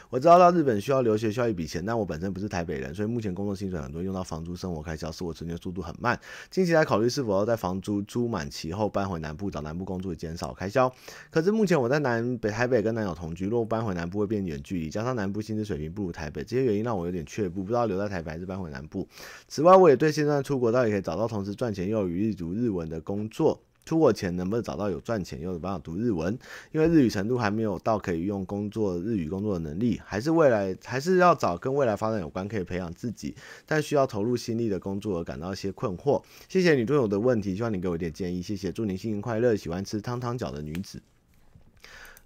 [0.08, 6.18] 我知道到日本需要留学需要一笔钱，但我本身不是台北人，所以目前工作薪水很多，用到房租、生活开销，使我存钱速度很慢。
[6.50, 10.88] 近期来考虑是否要在房租租满期后搬回南部找南部工作，减少开销。
[11.32, 19.08] 可是目前我在南北台北跟男友同居，若搬回南部会变远距离，加上南部薪资水平不如台北，这些原因让我有点却步，不知道留在台北还是搬回南部。
[19.48, 23.60] 此外，我也对现在出国到底可以找到同时赚钱又有余力读日文的工作。
[23.84, 26.38] 出国前能不能找到有赚钱又有办法读日文？
[26.72, 33.34] 因为日语程度还没有到可以用工作日语工作的能力，还是未来还是要找跟未来发展有关可以培养自己，
[33.66, 36.22] 但需要投入心力的工作而感到一些困惑。
[36.48, 38.40] 谢谢你对我的问题，希望你给我一点建议。
[38.40, 39.54] 谢谢，祝你新年快乐。
[39.54, 41.02] 喜欢吃汤汤饺的女子，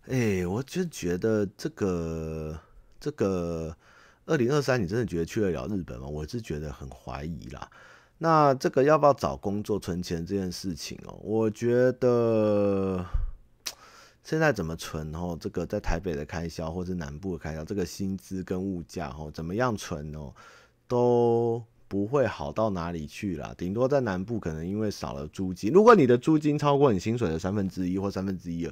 [0.06, 2.58] 哎、我就觉得这个
[3.00, 3.76] 这个
[4.26, 6.06] 二零二三，你真的觉得去得了日本吗？
[6.06, 7.68] 我是觉得很怀疑啦。
[8.18, 11.16] 那这个要不要找工作存钱这件事情哦？
[11.22, 13.06] 我觉得
[14.24, 15.38] 现在怎么存哦？
[15.40, 20.34] 这个在台北的开销或是南部的开销，这个薪资跟物价哦，怎么样存哦，
[20.88, 23.54] 都不会好到哪里去啦。
[23.56, 28.68] 顶多在南部可能因为少了租金，如果你的租金超过你薪水的三分之一或三分之一，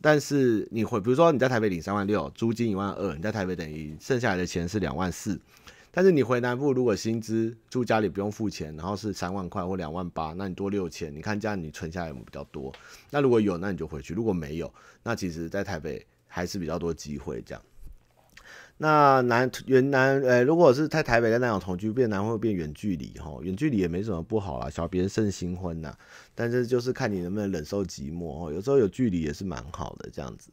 [0.00, 5.40] 但是你会比如说你在台北领三万六，租金一万二，你在台北等于剩下来的钱是两万四。
[5.94, 12.72] 但是你回南部，如果薪资住家里不用付钱，然后是三万块或两万八，那你多六千，你看这样你存下来有没有比较多？
[13.10, 17.62] 那如果有，那你就回去；如果没有，那其实在台北还是比较多机会这样。
[18.78, 25.94] 那南云南，呃、如果是在台北跟男友同居，变南会变远距离哈，远距离也没什么不好啦，小别胜新婚呐。
[26.34, 30.50] 但是就是看你能不能忍受寂寞哦，有时候有距离也是蛮好的这样子。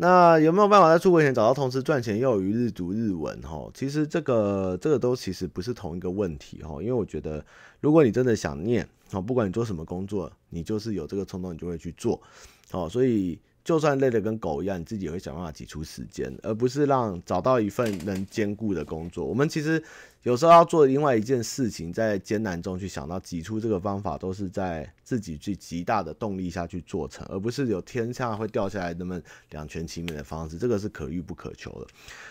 [0.00, 3.36] 那有没有办法在出国前找到同时赚钱又有余日读日文？
[3.42, 7.44] 哈，其实这个这个都其实不是同一个问题哈，因为我觉得
[7.80, 12.22] 如果你真的想念，哦，不管你做什么工作，你就是有这个冲动，你就会去做，
[12.70, 19.24] 哦，所以就算累得跟狗一样，你自己也会想办法挤出时间，而不是让找到一份能兼顾的工作。
[19.24, 19.82] 我们其实。
[20.28, 29.18] 有时候要做另外一件事情，在艰难中去想到挤出这个方法，都是在自己最极大的动力下去做成，而不是有天上会掉下来那么
[29.52, 31.86] 两全其美的方式，这个是可遇不可求的。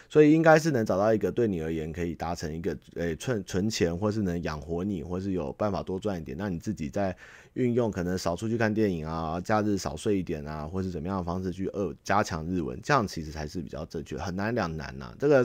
[0.07, 7.17] 所以应该是能找到一个对你而言可以达成一个诶存存钱，或是能养活你，或是有办法多赚一点，那你自己在
[7.55, 15.43] 运用可能少出去看电影啊，假日少睡一点啊，或是怎么样的方式去呃加强日文，这样其实才是比较正确，很难两难呐，这个。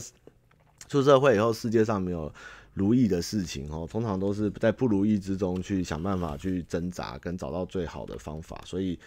[0.92, 2.30] 出社会以后，世界上没有
[2.74, 8.62] 如意的事情哦，通常都是在不如意之中去想办法去挣扎，跟找到最好的方法。
[8.66, 8.98] 所以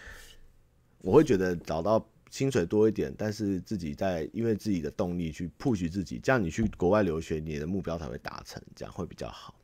[1.00, 9.54] 我会觉得找到薪水多一点，但是自己在因为自己的动力去 push 自己，这样你去国外留学，你的目标才会达成，这样会比较好。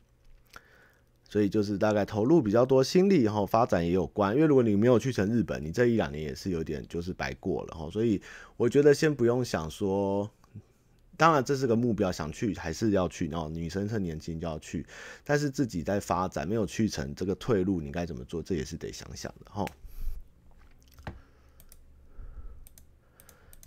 [1.29, 4.33] 所以就是大概投入比较多心力，然后发展也有关。
[4.33, 7.91] 因为如果你没有去成日本，你这一两年也是有点就是白过了哈。
[7.91, 8.23] 所以
[8.57, 10.31] 我觉得先不用想说。
[11.23, 13.29] 当然，这是个目标，想去还是要去。
[13.29, 14.85] 然后女生趁年轻就要去，
[15.23, 18.43] 但是自己在发展，没有去成这个退路，你该怎么做？
[18.43, 19.65] 这也是得想想的哈。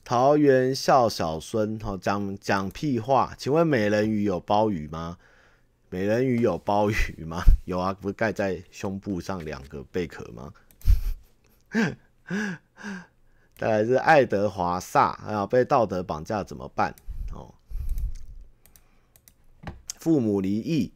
[0.03, 3.34] 桃园笑小孙，哈，讲讲屁话。
[3.38, 5.18] 请问美人鱼有鲍鱼吗？
[5.89, 7.41] 美人鱼有鲍鱼吗？
[7.64, 10.51] 有啊，不盖在胸部上两个贝壳吗？
[13.56, 16.93] 再来是爱德华萨，哎呀，被道德绑架怎么办？
[20.06, 20.91] 父母离异，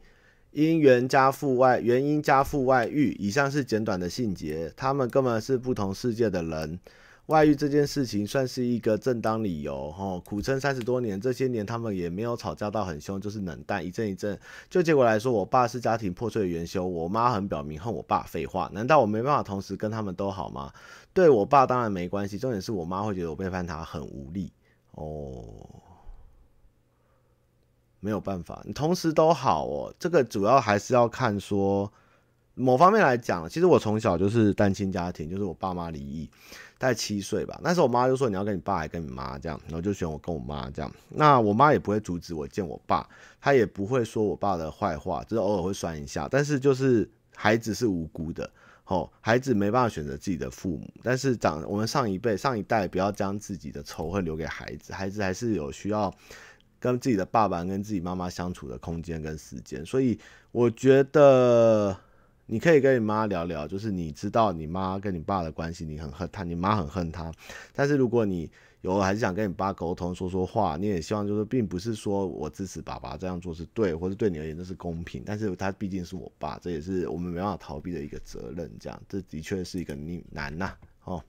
[0.52, 4.72] 因原家父外原因家父外遇，以上是简短的细节。
[4.76, 6.78] 他们根本是不同世界的人。
[7.26, 14.38] 外遇这件事情算是一个正当理由，吼，苦撑三十多年，这些年他们也没有吵架到很凶，就是冷淡一阵一阵。
[14.68, 18.22] 就结果来说，我爸是家庭破碎的元凶，我妈很表明恨我爸。
[18.22, 20.72] 废话，难道我没办法同时跟他们都好吗？
[21.12, 24.52] 对我爸当然没关系，重点是我妈会觉得我背叛他很无力
[24.92, 25.42] 哦。
[28.00, 29.94] 没有办法，你同时都好哦。
[29.98, 31.90] 这个主要还是要看说，
[32.54, 36.28] 某方面来讲，其实我从小就是单亲家庭，就是我爸妈离异，
[36.78, 37.60] 大概七岁吧。
[37.62, 40.90] 那时候我妈就说你要跟你爸还跟你妈这样，然后就选我跟我妈这样。
[41.10, 43.08] 那我妈也不会阻止我见我爸，
[43.40, 46.26] 她也不会说我爸的坏话，只是偶尔会酸一下。
[46.30, 48.50] 但是就是孩子是无辜的，
[48.86, 50.90] 哦，孩子没办法选择自己的父母。
[51.02, 56.12] 但是长我们上一辈上一代不要将自己的仇恨留给孩子，孩子还是有需要。
[56.80, 60.18] 跟自己的爸爸跟自己妈妈相处的空间跟时间，所以
[60.50, 61.96] 我觉得
[62.46, 67.30] 你可以跟你妈聊聊，就是你知道你妈跟你爸的关系，你很恨他，你妈很恨他。
[67.74, 68.50] 但是如果你
[68.80, 78.70] 有还是想跟你爸沟通说说话，你也希望就是并不是说我支持爸爸这样做是对，或者对你而言这是公平，但是他毕竟是我爸，这也是我们没办法逃避的一个责任。
[78.80, 79.94] 这样，这的确是一个
[80.30, 80.74] 难呐，
[81.04, 81.22] 哦，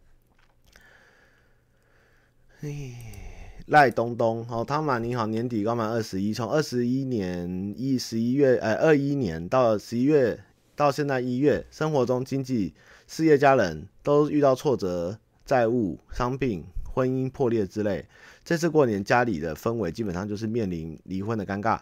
[2.61, 3.40] 哎。
[3.67, 10.39] 赖东东，好，汤马你好，年底刚满二十一，从二十一年一十一月，呃，二一年到十一月，
[10.75, 12.73] 到现在一月，生活中经济、
[13.07, 18.05] 事业、家人都遇到挫折、债务、伤病、婚姻破裂之类。
[18.43, 21.79] 这次过年家里的氛围基本上就是面临离婚的尴尬。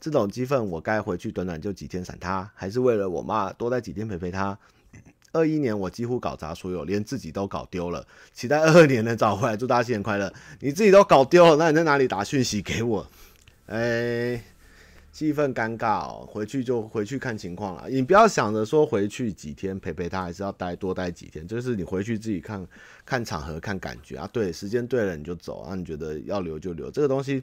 [0.00, 4.58] 这种气氛，我该回去短短就几天闪他，还是为了我妈多待几天陪陪她？
[5.32, 8.04] 二一年我几乎搞砸所有，连自己都搞丢了。
[8.32, 10.32] 期待二二年能找回来，祝大家新年快乐。
[10.58, 13.06] 你自己都搞丢了，那你在哪里打讯息给我？
[13.66, 14.42] 哎、
[15.12, 17.88] 气氛尴尬哦，回去就回去看情况了。
[17.88, 22.66] 你不要想着说回去几天陪陪他，还是要待多待几天，就是你回去自己看
[23.06, 24.28] 看场合、看感觉啊。
[24.32, 25.76] 对，时间对了你就走啊。
[25.76, 27.40] 你觉得要留就留，这个东西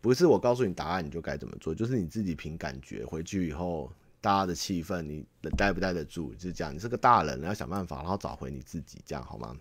[0.00, 3.90] 不是我告诉你答案你就该怎么做，就是你自己凭感觉回去以后。
[4.26, 5.24] 大家的气氛，你
[5.56, 6.34] 待不待得住？
[6.34, 9.56] 就是这样，你是个大人，你要想办法，然后找回你自己，这样好吗？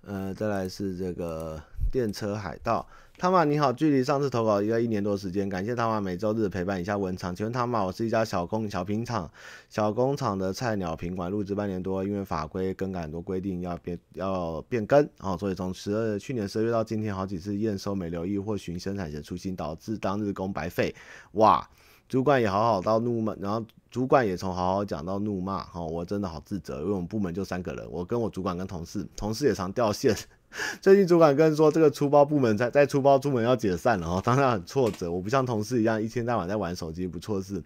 [0.00, 1.62] 呃，再来是这个
[1.92, 2.84] 电车海盗。
[3.22, 7.32] 汤马你好，距离上次投稿应该一年多时间，感谢汤马每周日陪伴以下文场。
[7.32, 9.30] 请问汤马，我是一家小工小品厂
[9.68, 20.92] 小工厂的菜鸟品管，入职半年多，因为法规更改很多规定要变要变更，哦，所以从十二去年十二月到今天，好几次验收没留意或寻生产线出新，导致当日工白费。
[21.34, 21.64] 哇，
[22.08, 30.12] 主管也好好到怒骂，然后主管也从好好讲到怒骂，哦，我真的好自责，因为我们部门就三个人，我跟我主管跟同事，同事也常掉线。
[30.80, 35.10] 最近主管跟说，这个出包部门在在出包出门要解散了哦，当然很挫折。
[35.10, 37.62] 我不像同事一样一天到晚在玩手机，不错事。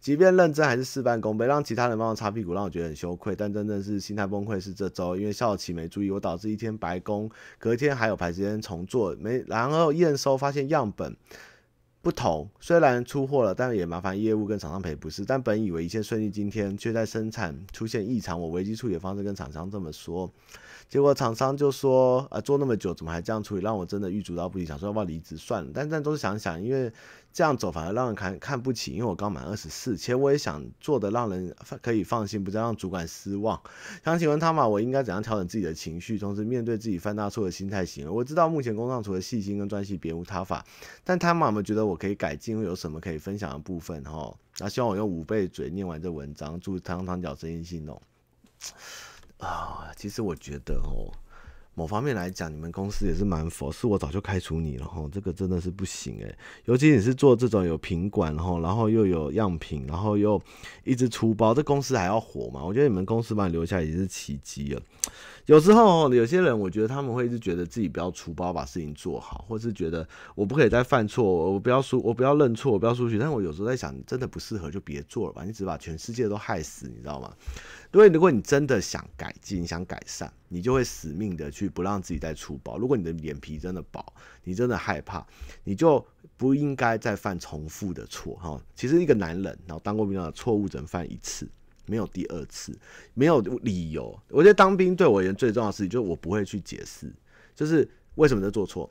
[0.00, 3.36] 即便认真还是事半功倍，让其他人帮我擦屁股，让我觉得很羞愧。
[3.36, 11.16] 但真正是心态崩溃是这周，因为校企没注意，我导致一天白工，隔天还有排时间重做，没然后验收发现样本
[12.02, 15.24] 不同，虽然出货了，但也麻烦业务跟厂商赔不是。
[15.24, 18.40] 但本以为一切顺利，今天却在生产出现异常。
[18.40, 20.28] 我危机处理方式跟厂商这么说，
[20.88, 25.70] 结果厂商就说：“啊，做那么久，怎么还这样处理？”让我真的郁卒到不行，想说要不要离职算了。
[25.72, 26.92] 但但都是想想，因为。
[27.32, 33.58] 这样走反而让人看看不起，因为我刚满二十四，其实我也想做的让人可以放心，不再让主管失望。
[34.04, 38.10] 想请问他嘛，我应该怎样调整自己的情绪，同时面对自己犯大错的心态行为？
[38.10, 40.64] 我知道目前工作上除了细心跟专心，别无他法。
[41.04, 44.02] 但他嘛，有没有觉得我可以改进，会有什么可以分享的部分？
[44.04, 48.00] 哈，那希望我用五倍嘴念完这文章，祝汤汤脚生意兴隆。
[49.38, 51.10] 啊，其实我觉得哦。
[51.74, 56.36] 某方面来讲，你们公司也是蛮佛，是我早就开除你了哈，这个真的是不行诶。
[56.66, 60.40] 尤其你是做这种有品管哈，然后又有样品，然后又
[60.84, 62.62] 一直出包，这公司还要火吗？
[62.62, 64.82] 我觉得你们公司把你留下来也是奇迹了。
[65.46, 73.18] 有时候有些人，我觉得他们会一直觉得自己不要粗暴，把事情做好，或是觉得我不可以再犯错，我不要输，我不要认错，我不要输血。
[73.18, 77.34] 但我有时候在想，你真的不适合就别做了吧，你只把全世界都害死，你知道吗？
[77.92, 82.78] 因为如果你真的想改进、想改善，你就会死命的去不让自己再粗暴。
[82.78, 84.04] 如果你的脸皮真的薄，
[84.44, 85.26] 你真的害怕，
[85.64, 86.04] 你就
[86.36, 88.36] 不应该再犯重复的错。
[88.36, 91.48] 哈，其实一个男人，然后当过兵的错误只能犯一次，
[91.92, 92.72] 没有第二次，
[93.12, 94.18] 没有理由。
[94.28, 97.12] 我觉得当兵对我而言最重要的事情，就是我不会去解释，
[97.54, 98.90] 就是为什么在做错，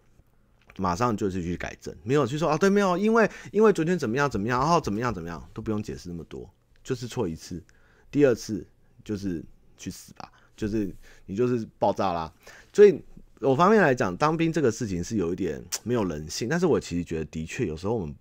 [0.77, 6.47] 马上就是去改正，没有去说啊，对，没有，因为因为昨天怎么样怎么样，然后怎么样怎么样，都不用解释那么多，
[6.83, 7.63] 就是错一次，
[8.11, 8.65] 第二次。
[9.03, 9.43] 就是
[9.79, 10.95] 去死吧，就是
[11.25, 12.31] 你就是爆炸啦。
[12.71, 13.03] 所以
[13.39, 16.47] 我方面来讲，当兵这个事情是有一点没有人性。
[16.47, 18.15] 但是我其实觉得，的确有时候我们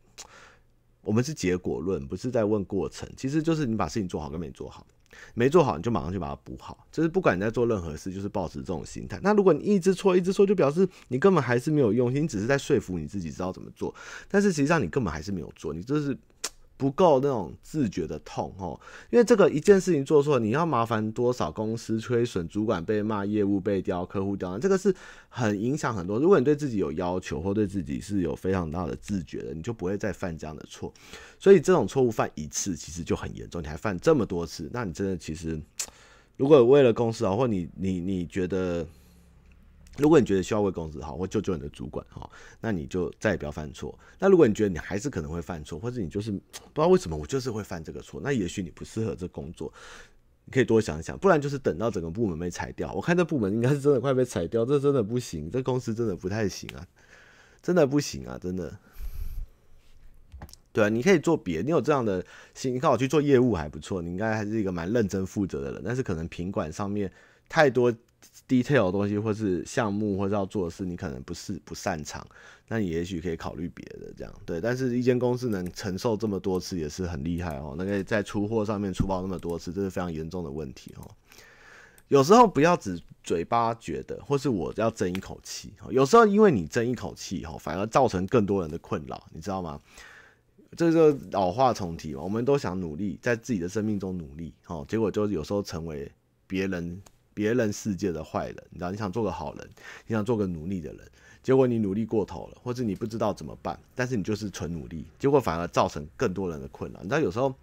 [1.03, 3.09] 我们是结果论，不是在问过程。
[3.17, 4.87] 其实就是你把事情做好跟没做好，
[5.35, 6.87] 没做好你就马上去把它补好。
[6.93, 9.19] 就是不管你在做任何事，就是抱持这种心态。
[9.23, 13.95] 那如果你一直错，一直错，就表示你根本还是没有用心，你只是在说服你自己知道怎么做。
[14.29, 16.17] 但是实际上你根本还是没有做，你这是。
[16.81, 24.95] 不够那种自觉的痛哦，因为这个一件事情做错，你要麻烦多少公司亏损，主管被骂，业务被刁，客户刁难，这个是
[25.29, 26.19] 很影响很多。
[26.19, 30.91] 如果你对自己有要求，或对自己是有非常大的自觉的，你就不会再犯这样的错。
[31.39, 33.63] 所以这种错误犯一次，其实就很严重。
[33.63, 35.61] 你还犯这么多次，那你真的其实，
[36.39, 38.87] 如果为了公司啊，或你你你觉得。
[40.01, 42.29] 如果你觉得需要为公司好，或救救你的主管哈，
[42.61, 43.97] 那你就再也不要犯错。
[44.19, 49.73] 那如果你觉得你还是可能会犯错，或者你就是不知道为什么我就是会犯这个错，那也许你不适合这工作，
[50.47, 51.17] 你可以多想想。
[51.19, 56.87] 不然就是等到整个部门被裁掉，我看这部门应该是真的快被裁掉，这真的不行，这公司真的不太行啊，
[57.63, 58.77] 真的不行啊，真的。
[60.73, 62.25] 对啊，你可以做别，你有这样的
[62.55, 67.11] 心，你看我去做业务还不错，你应该还是一个蛮认真负责的人，但是可能品管上面
[67.49, 67.93] 太多。
[68.49, 72.27] Detail 的东西，或是项目，或是要做的事，你可能不是不擅长，
[72.67, 74.35] 那你也许可以考虑别的这样。
[74.45, 77.77] 对，但是一间公司能承受这么多次也是很厉害哦。
[77.79, 81.09] 那个在出货上面出包那么多次，这是非常严重的问题哦。
[82.09, 85.73] 有时候不要只嘴巴觉得，或是我要争一口气。
[85.91, 89.81] 有时候因为你争一口气哈，反而造成更多人的困扰，你知道吗？
[90.77, 96.11] 这就老话重提嘛，我们都想努力，在自己的生命中努力，哦，结果就有时候成为
[96.49, 97.01] 别人。
[97.35, 99.71] 别人世界的坏人，你知道，你想做个好人，
[100.07, 101.01] 你想做个努力的人，
[101.43, 106.99] 结果你努力过头了，或者你不知道怎么办，但是你就是纯努力，结果反而造成更多人的困扰。
[107.03, 107.55] 你知道，有时候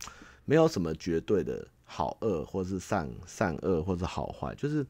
[0.45, 4.85] 没有什么绝对的好恶，或是善善恶，或是好坏，就是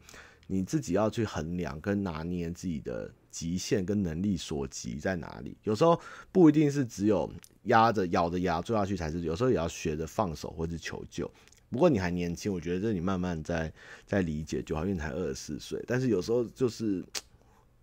[0.48, 5.58] 你自己要去衡量跟拿捏自己的极限跟能力所及在哪里。
[5.64, 6.00] 有时候
[6.32, 7.30] 不一定是只有
[7.64, 11.30] 压着咬着牙做下去才是，有时候也要学着放手或是求救。
[11.70, 13.72] 不过你还年轻，我觉得这你慢慢在
[14.06, 15.84] 在理解就好，因为你才二十四岁。
[15.86, 17.04] 但是有时候就是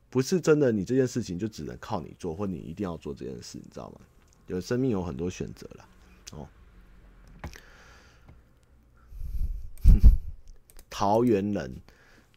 [0.08, 4.00] 不是真的，你这件事情就只能靠你做，或你一定要做这件事，你知道吗？
[4.46, 5.86] 有生命有很多选择了
[6.32, 6.48] 哦。
[10.88, 11.74] 桃园人，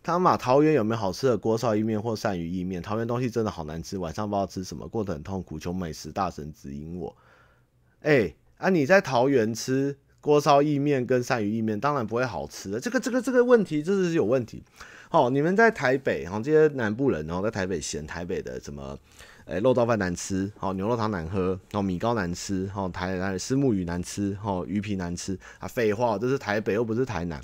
[0.04, 2.82] 他们桃园有没有好吃的锅烧意面或鳝鱼意面？
[2.82, 7.16] 桃园东西真的好难吃，晚上不知道吃什么，过得很痛苦，求美食大神指引我。
[8.02, 9.98] 哎、啊你在桃园吃？
[10.28, 14.62] 锅烧意面跟鳝鱼意面当然不会好吃的，这个这个这个问题真的是有问题。
[15.08, 19.00] 好，你们在台北，然后这些南部人，然后在台北嫌台北的什么，
[19.46, 27.42] 诶肉燥饭难吃，好牛肉汤难喝，然后米糕难吃，好台台虱目鱼难吃，好鱼皮难吃啊，废话，这是台北又不是台南。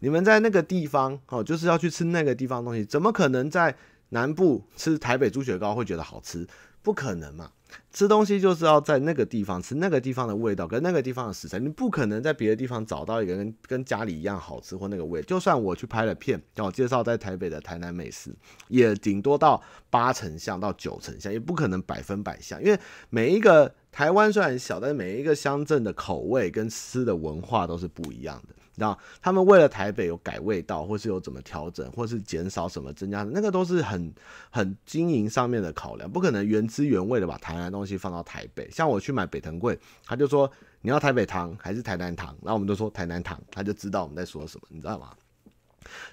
[0.00, 3.74] 你们在那个地方，哦，就是要去吃那个地方东西，怎么可能在
[4.10, 6.46] 南部吃台北猪血糕会觉得好吃？
[6.82, 7.50] 不可能嘛！
[7.92, 15.22] 吃东西就是要在那个地方吃那个地方的味道跟那个地方的食材，你不可能在别的地方找到一个跟跟家里一样好吃或那个味。
[15.22, 18.34] 就算我去拍了片，让我介绍在台北的台南美食，
[18.68, 22.78] 也顶多到八成像到九成像，也不可能百分百像，因为
[23.10, 23.74] 每一个。
[23.90, 28.54] 台湾虽然小，但每一个乡镇的口味跟吃的文化都是不一样的。
[28.78, 34.14] 你知道他们为了台北有改味道，或是有怎么调整，或是减少什么增加，那个都是很
[34.50, 38.70] 很经营上面的考量，不可能原汁原味的把台南东西放到台北。
[38.70, 40.48] 像我去买北藤贵，他就说
[40.80, 45.10] 你要台北糖还是台南糖，然后我们就说台南糖，他就知道我们在说什么，你知道吗？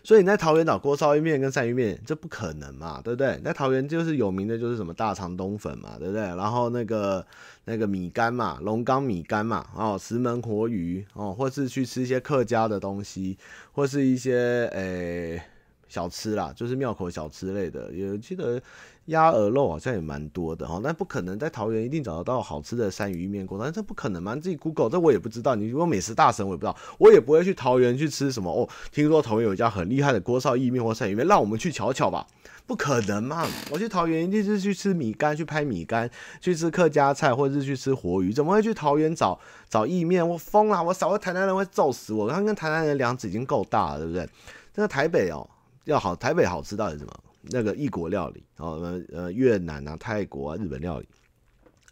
[0.04, 3.40] 所以你在桃园岛锅烧一面跟鳝鱼面，这不可能嘛，对不对？
[3.44, 6.22] 在桃园就是有名的就是什么大肠冬粉嘛，对不对？
[6.22, 7.26] 然后那个
[7.66, 13.38] 那个米干嘛，龙岗米干嘛，哦，石门活鱼哦，或是去吃一些客家的东西，
[13.72, 15.42] 或是一些诶、
[15.88, 18.62] 小吃啦，就是庙口小吃类的，也记得。
[19.06, 24.36] 鸭鹅肉好像也蛮多的哈，那不可能在桃园一定找得到好吃的鳝鱼面锅，但这不可能嘛？
[24.36, 25.54] 自己 Google，这我也不知道。
[25.56, 28.68] 你如果美食大神，我也不知道，我也不会去桃园去吃什么哦。
[28.92, 32.26] 听说桃园有一家很厉害的锅烧意面或鳝鱼面，让我们去瞧瞧吧。
[32.68, 33.48] 不可能嘛！
[33.70, 36.10] 我去桃园一定是去吃米干，去拍米干，
[36.42, 39.40] 去吃客家菜，或者是去吃活鱼，怎么会去桃园找
[39.70, 40.28] 找意面？
[40.28, 40.84] 我疯了！
[40.84, 42.28] 我少个台南人会揍死我。
[42.28, 44.28] 刚跟台南人梁子已经够大了，对不对？
[44.74, 45.48] 这个台北哦，
[45.84, 47.14] 要好，台北好吃到底什么？
[47.50, 51.08] 那个异国料理哦，呃，越南啊、泰国啊、日本料理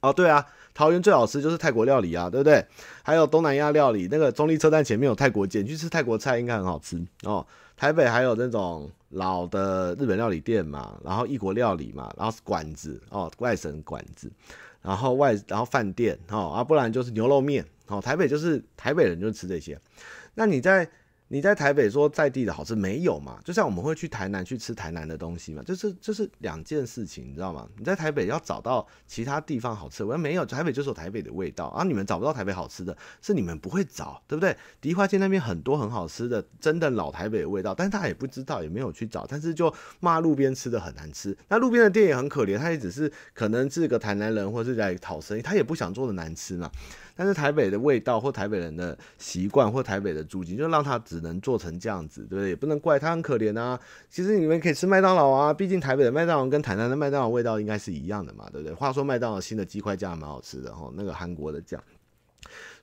[0.02, 2.66] 哦，对啊，桃园最好吃就是泰国料理啊，对不对？
[3.02, 7.46] 还有东南亚料理，那个中立车站前面有泰国街，去吃泰国菜应该很好吃哦。
[7.78, 14.32] 台北还有那种老的日本料理店嘛，然后异国料理嘛，然后馆子哦，外省馆子，
[14.82, 18.02] 然后外然后饭店哦，啊，不然就是牛肉面哦。
[18.02, 19.80] 台北就是台北人就吃这些，
[20.36, 20.90] 那你在？
[21.30, 23.40] 你在台北说在地的好吃没有嘛？
[23.44, 27.68] 就像我们会去台南去吃台南的东西嘛，就是就是两件事情，你知道吗？
[27.78, 31.84] 你在台北要找到其他地方好吃，我说没有，台北就是有台北的味道啊。
[31.84, 34.56] 你们找不到台北好吃的，是你们不会找，对不对？
[34.80, 41.36] 迪化街那边很多很好吃的，真的老台北的味道，但是他也不知道，也没有去找，但是就骂路边吃的很难吃。
[41.48, 46.70] 那路边的店也很可怜，他也只是可能是个台南人或是在讨生意，他也不想做的难吃嘛。
[47.16, 52.50] 但是台北的味道或台北人的习惯或台北的租金，就让他只能做成这样子，对不对？
[52.50, 53.80] 也不能怪他很可怜啊。
[54.10, 58.74] 其实你们可以吃麦当劳啊，毕竟台北的麦当劳跟台南的麦当劳味道应该是一样的嘛，对不对？
[58.74, 61.82] 话说麦当劳新的鸡块酱蛮好吃的哈，那个韩国的酱。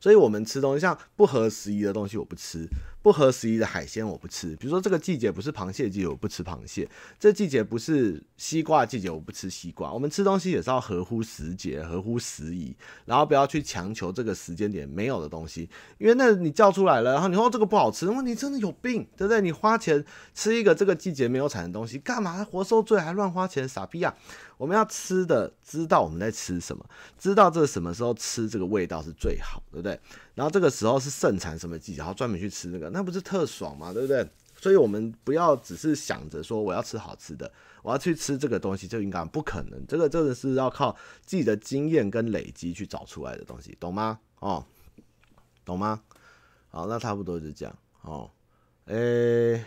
[0.00, 2.66] 所以我们吃东西像不合时宜的东西我不吃，
[3.02, 4.56] 不合时宜的海鲜我不吃。
[4.56, 6.88] 比如说这个季节不是螃蟹季，我不吃螃蟹；
[7.18, 9.92] 这季节不是西瓜季节，我不吃西瓜。
[9.92, 12.74] 我们吃东西也是要合乎时节、合乎时宜，
[13.04, 19.40] 然后不要去强求这个时间点没有的东西，因为那你叫出来了，然后你说这个不好吃，那么你真的有病，对不对？
[19.42, 20.02] 你花钱
[20.34, 24.14] 吃一个这个季节没有产的东西，干嘛活受罪还乱花钱，傻逼啊！
[24.60, 26.84] 我们要吃的，知道我们在吃什么，
[27.16, 29.98] 知道这什么时候吃这个味道是最好，对不对？
[30.34, 33.90] 然后这个时候是盛产什么季节，然后专门去吃这个，那不是特爽吗？
[33.90, 34.28] 对不对？
[34.58, 37.50] 所以我们不要只是想着说我要吃好吃的，
[37.82, 40.94] 我要去吃这个东西就应该不可能，这个真的是要靠
[41.24, 44.20] 自己的经验跟累积去找出来的东西，懂吗？
[44.40, 44.62] 哦，
[45.64, 46.02] 懂吗？
[46.68, 47.74] 好，那差不多就这样。
[48.02, 48.30] 哦，
[48.84, 49.64] 诶。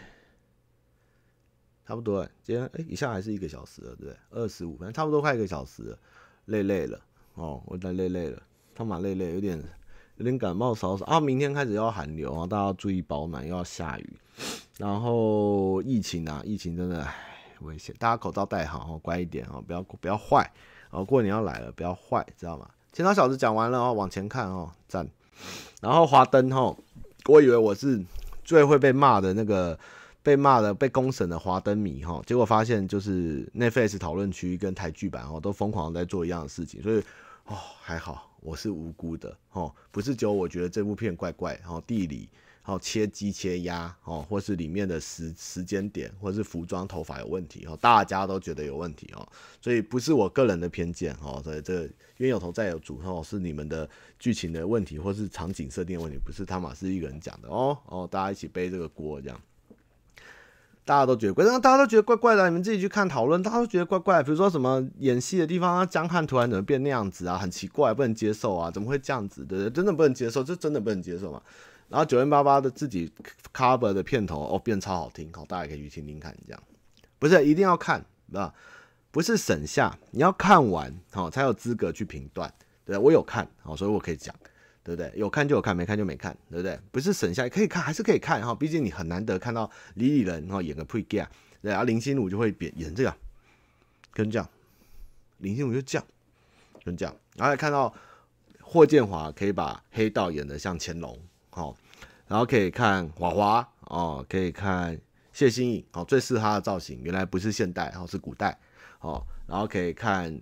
[1.86, 4.16] 差不多哎，今天哎，以下还是一个小时了，对不对？
[4.32, 6.00] 二十五分，差不多快一个小时了，
[6.46, 6.98] 累累了
[7.36, 8.42] 哦，我有点累累了，
[8.74, 9.62] 他妈累累，有点
[10.16, 11.20] 有点感冒少少啊。
[11.20, 14.18] 明天开始要寒流啊，大家要注意保暖，又要下雨，
[14.78, 17.06] 然后疫情啊，疫情真的
[17.60, 20.50] 危险，大家口罩戴好哦，乖一点哦，不要不要坏
[20.90, 22.70] 哦，过年要来了，不要坏，知道吗？
[22.94, 25.06] 前两小子讲完了哦，往前看哦，赞。
[25.82, 26.78] 然后华灯哦，
[27.26, 28.02] 我以为我是
[28.46, 29.78] 最会被骂的那个。
[30.24, 37.00] 被骂的、被公审的华灯迷哈，结果发现就是 Netflix 讨论区跟台剧版哦，都疯狂在做一样的事情，所以
[37.46, 42.30] 哦还好我是无辜的哦，不是只有我觉得这部片怪怪，然后地理，
[42.64, 49.28] 然后切鸡切鸭哦，或是里面的时时间点，或是服装头发有问题哦，大家都觉得有问题哦，
[49.62, 51.82] 所以不是我个人的偏见哦，所以这
[52.18, 59.38] 冤有头债有主哦，是你们的剧情的问题，或是场景设定的问题，不是汤马士一个人讲的哦哦，大家一起背这个锅这样。
[60.86, 62.46] 大家都觉得怪，大家都觉得怪怪的。
[62.50, 64.22] 你们自己去看讨论，大家都觉得怪怪。
[64.22, 67.38] 比如说什么演戏的地方，江汉突然怎么变那样子啊？
[67.38, 68.70] 很奇怪，不能接受啊！
[68.70, 69.46] 怎么会这样子？
[69.46, 69.70] 对？
[69.70, 71.42] 真的不能接受，这真的不能接受嘛。
[71.88, 73.12] 然后九零八八的自己
[73.54, 76.36] cover 的片头哦，变超好听，好，大家可以去听听看。
[76.46, 76.64] 这样
[77.18, 78.04] 不是一定要看，
[78.34, 78.54] 啊，
[79.12, 82.54] 不是省下，你要看完好才有资格去评断。
[82.84, 84.36] 对，我有看好，所以我可以讲。
[84.84, 85.12] 对不对？
[85.16, 86.80] 有看就有看，没看就没看，对不对？
[86.92, 88.54] 不是省下可以看，还是可以看哈。
[88.54, 91.26] 毕竟你很难得看到李李仁哈演个 Pre-Gay，
[91.62, 93.16] 然后林心如就会演演这样，
[94.12, 94.50] 跟这样，
[95.38, 96.06] 林心如就这样，
[96.84, 97.94] 跟这样，然后看到
[98.62, 101.18] 霍建华可以把黑道演得像乾隆，
[101.52, 101.76] 好，
[102.28, 105.00] 然后可以看华华哦，可以看
[105.32, 108.58] 谢欣颖哦，最适合他的造型，原来不是现代，哦是古代，
[109.00, 110.38] 哦，然后可以看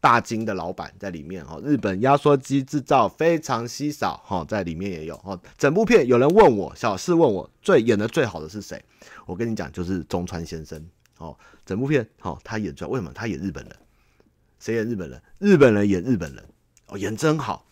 [0.00, 5.40] 大金的老板在里面哦，日本压缩机制造非常稀少哈，在里面也有哦。
[5.56, 8.84] 整部片有人问我，小四问我最演的最好的是谁？
[9.26, 10.84] 我跟你讲，就是中川先生
[11.18, 11.36] 哦。
[11.66, 13.12] 整部片哦，他演出来为什么？
[13.12, 13.76] 他演日本人，
[14.58, 15.22] 谁演日本人？
[15.38, 16.44] 日本人演日本人
[16.86, 17.66] 哦，演真好，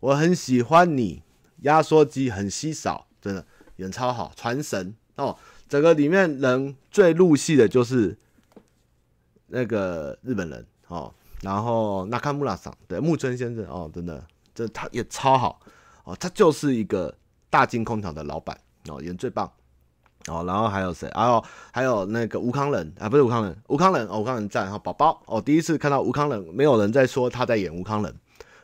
[0.00, 1.22] 我很喜欢你。
[1.62, 3.44] 压缩机很稀少，真的
[3.76, 5.36] 演超好，传神哦。
[5.68, 8.16] 整个里面人最入戏的就是
[9.48, 11.12] 那个日本人哦。
[11.42, 14.22] 然后那卡穆拉桑对木村先生哦，真的
[14.54, 15.58] 这他也超好
[16.04, 17.14] 哦，他就是一个
[17.48, 19.50] 大金空调的老板哦，演最棒
[20.26, 20.44] 哦。
[20.46, 21.10] 然后还有谁？
[21.14, 24.68] 还有还有那个吴康仁啊，不是吴康仁，吴康仁哦，吴康仁在。
[24.68, 28.14] 哈宝宝哦，第一次看到吴康仁，没有人在说他在演吴康仁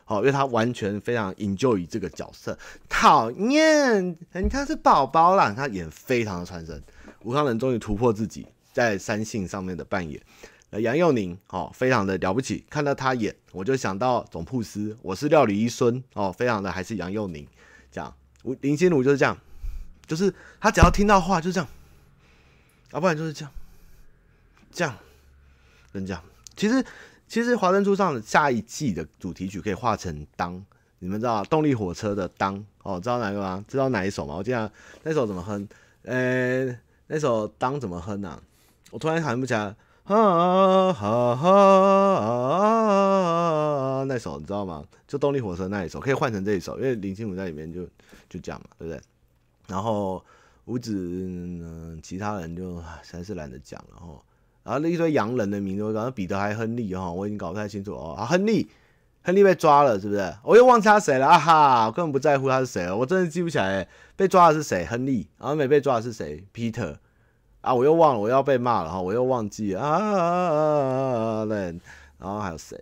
[0.05, 2.57] 哦，因为他完全非常 enjoy 这个角色。
[2.87, 6.81] 讨厌，人家是宝宝啦，他演非常的传神。
[7.23, 10.21] 吴康仁终于突破自己在三性上面的扮演。
[10.69, 12.65] 呃，杨佑宁哦，非常的了不起。
[12.69, 17.47] 看到他演，我就想到总铺师，我是料理一孙哦，非常的还是杨佑宁
[17.89, 18.13] 这样。
[18.59, 19.37] 林心如就是这样，
[20.05, 21.69] 就是他只要听到话就这样，
[22.91, 23.53] 要不然就是这样，
[24.69, 24.97] 这样，
[25.93, 26.21] 跟这样。
[26.57, 26.85] 其实
[27.29, 30.61] 其实《华灯初上》下一季的主题曲可以画成当，
[30.99, 33.63] 你们知道动力火车的当哦，知道哪个吗？
[33.69, 34.35] 知道哪一首吗？
[34.35, 34.69] 我记得
[35.03, 35.65] 那首怎么哼？
[36.03, 38.43] 呃，那首当怎么哼呢、啊？
[38.91, 39.73] 我突然想不起来。
[40.07, 41.53] 啊哈哈，
[44.07, 44.85] 那首你知道吗？
[45.05, 47.83] 就动力火车那一首，可以换成这一首，因为林心如在里面就
[48.29, 49.01] 就这样嘛，对不对？
[49.67, 50.23] 然后
[50.63, 54.07] 五子，嗯，其他人就还是懒得讲了哈。
[54.63, 58.15] 然后那一堆洋人的名字，我刚刚彼得还亨利哈，我已经搞不太清楚哦。
[58.17, 58.69] 啊，亨利，
[59.23, 60.33] 亨利被抓了，是不是？
[60.43, 63.85] 我又忘记他谁了啊哈，我根本不在乎他是谁了，我真的记不起来
[64.15, 66.95] 被抓的是谁，亨利，然后没被抓的是谁，Peter。
[67.67, 67.73] 啊！
[67.73, 69.01] 我又忘了，我要被骂了哈！
[69.01, 71.45] 我又忘记了啊！
[71.45, 71.77] 对，
[72.17, 72.81] 然后还有谁？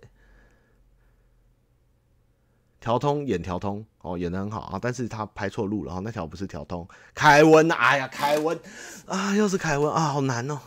[2.78, 6.86] 调通演调通哦，演得很好啊，但是他拍错路了哈，那条不是调通。
[7.14, 8.58] 凯文，哎呀，凯文
[9.06, 10.60] 啊，又是凯文啊，好难哦，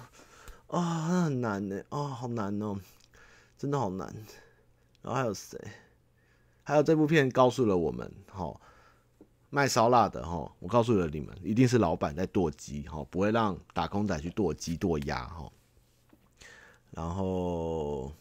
[0.68, 2.78] 啊，很难呢，啊，好难哦，
[3.58, 4.14] 真的好难。
[5.02, 5.58] 然后还有谁？
[6.64, 8.54] 还有这部片告诉了我们，哈。
[9.50, 15.52] 卖烧腊的哈，我告诉了你们，一定是老板在剁鸡哈，不会让打工仔去剁鸡剁鸭哈。
[16.92, 18.12] 然后，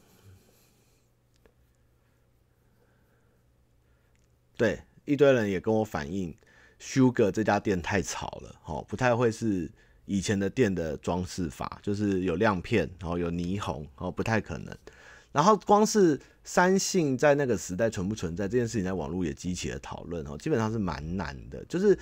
[4.56, 6.34] 对，一堆人也跟我反映
[6.80, 9.70] ，Sugar 这家店太吵了哈，不太会是
[10.06, 14.76] 以前的店的装饰法，就是有亮片，然后有霓虹，哦，不太可能。
[15.38, 21.64] 然后光是三性在那个时代存不存在这件事情，在网络也激起了讨论哦，基本上是蛮难的。
[21.66, 21.96] 就是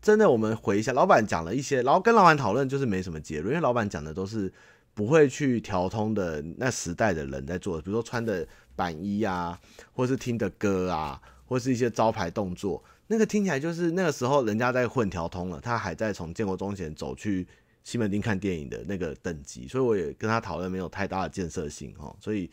[0.00, 4.52] 真的，我们回一下，老板讲了一些，然后跟老板讨论，就是没什么结论，因为老板讲的都是
[4.94, 8.46] 不会去调通的那时代的人在做的，比如说穿的
[8.76, 9.58] 板衣啊，
[9.92, 17.44] 或是听的歌啊，或是一些招牌动作，那个听起来就是那个时候人家在混调通了，他还在从建国中前走去。
[17.84, 22.14] 西门町看电影的那个等级，所以我也跟他讨论，没有太大的建设性哈。
[22.20, 22.50] 所以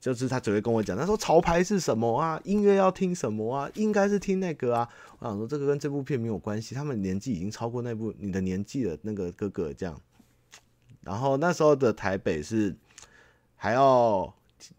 [0.00, 2.40] 就是他只会跟我讲，他说潮牌是什么啊？
[2.44, 3.70] 音乐要听什么啊？
[3.74, 4.88] 应该是听那个啊。
[5.18, 10.00] 我想说这个跟这部片没有关系，他们年纪已经超过那部你的年纪了，那个哥哥这样。
[11.02, 12.74] 然后那时候的台北是
[13.56, 14.32] 还要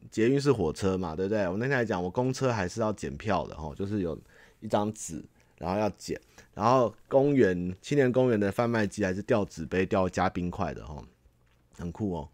[0.09, 1.47] 捷运是火车嘛，对不对？
[1.47, 4.17] 我那天来讲，我公车还是要检票的哈，就是有
[4.59, 5.23] 一张纸，
[5.61, 6.19] 然后要剪。
[6.53, 11.01] 然后公园青年公园的贩卖机还是掉纸杯掉加冰块的哦，
[11.77, 12.27] 很酷哦。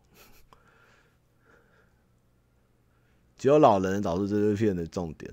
[3.37, 5.31] 只有老人找出这部片的重点。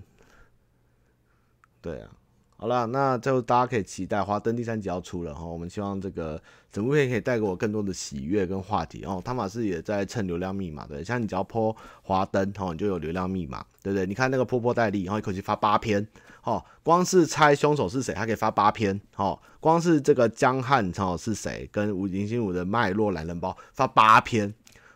[1.80, 2.10] 对啊，
[2.56, 6.40] 好了，那最后大家可以期待《花灯》第三集要出了哈，我们希望这个
[6.70, 9.22] 整部片可以带给我更多的喜悦跟话题哦。
[9.24, 14.04] 汤马士也在蹭流量密码，对，像你只要泼花灯哈，你就有流量密码，对不对？
[14.04, 16.06] 你看那个波波戴利，然后一口气发八篇。
[16.44, 19.00] 哦，光是猜凶手是谁，他可以发八篇。
[19.16, 24.52] 哦，光是这个江汉哦是谁，跟吴林心如的脉络懒人包发八篇。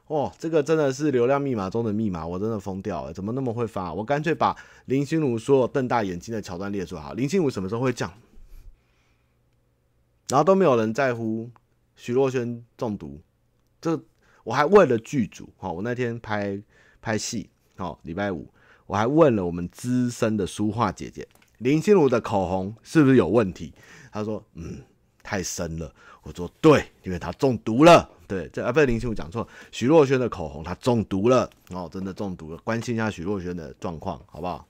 [0.09, 3.93] 哦，这个真的是流量密码中的密码，我真的疯掉了，怎么那么会发？
[3.93, 7.03] 我干脆把林心如所有瞪大眼睛的桥段列出来。
[7.03, 8.13] 好，林心如什么时候会讲？
[10.29, 11.51] 然后都没有人在乎
[11.97, 13.21] 徐若瑄中毒。
[13.81, 13.99] 这
[14.45, 15.49] 我还问了剧组。
[15.61, 16.61] 哦，我那天拍
[17.01, 18.47] 拍戏，哦，礼拜五。
[18.87, 21.29] 我还问了我们资深的书画姐姐
[21.59, 23.73] 林心如的口红是不是有问题？
[24.11, 24.83] 她说：“嗯，
[25.23, 25.93] 太深了。”
[26.23, 32.59] 我说：“对，因为她中毒了。”对，这啊不是林心如讲错，徐若瑄的口红她中毒了哦，真的中毒了。
[32.59, 34.67] 关心一下徐若瑄的状况，好不好？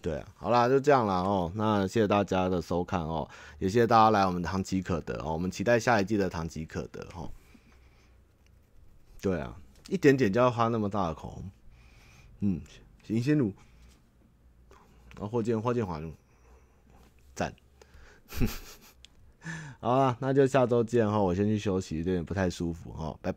[0.00, 1.50] 对啊，好啦，就这样了哦。
[1.56, 5.32] 那谢谢大家的收看哦，也谢谢大家来我们唐吉可德哦。
[5.32, 7.28] 我们期待下一季的唐吉可德哦。
[9.20, 9.56] 对啊，
[9.88, 11.50] 一点点就要花那么大的口红。
[12.40, 12.60] 嗯，
[13.02, 13.52] 行先如，
[15.14, 16.00] 然后霍建霍建华，
[17.34, 17.54] 赞。
[19.80, 23.34] 好啊，那就下周见哈，我先去休息，有点不太舒服哈，拜拜。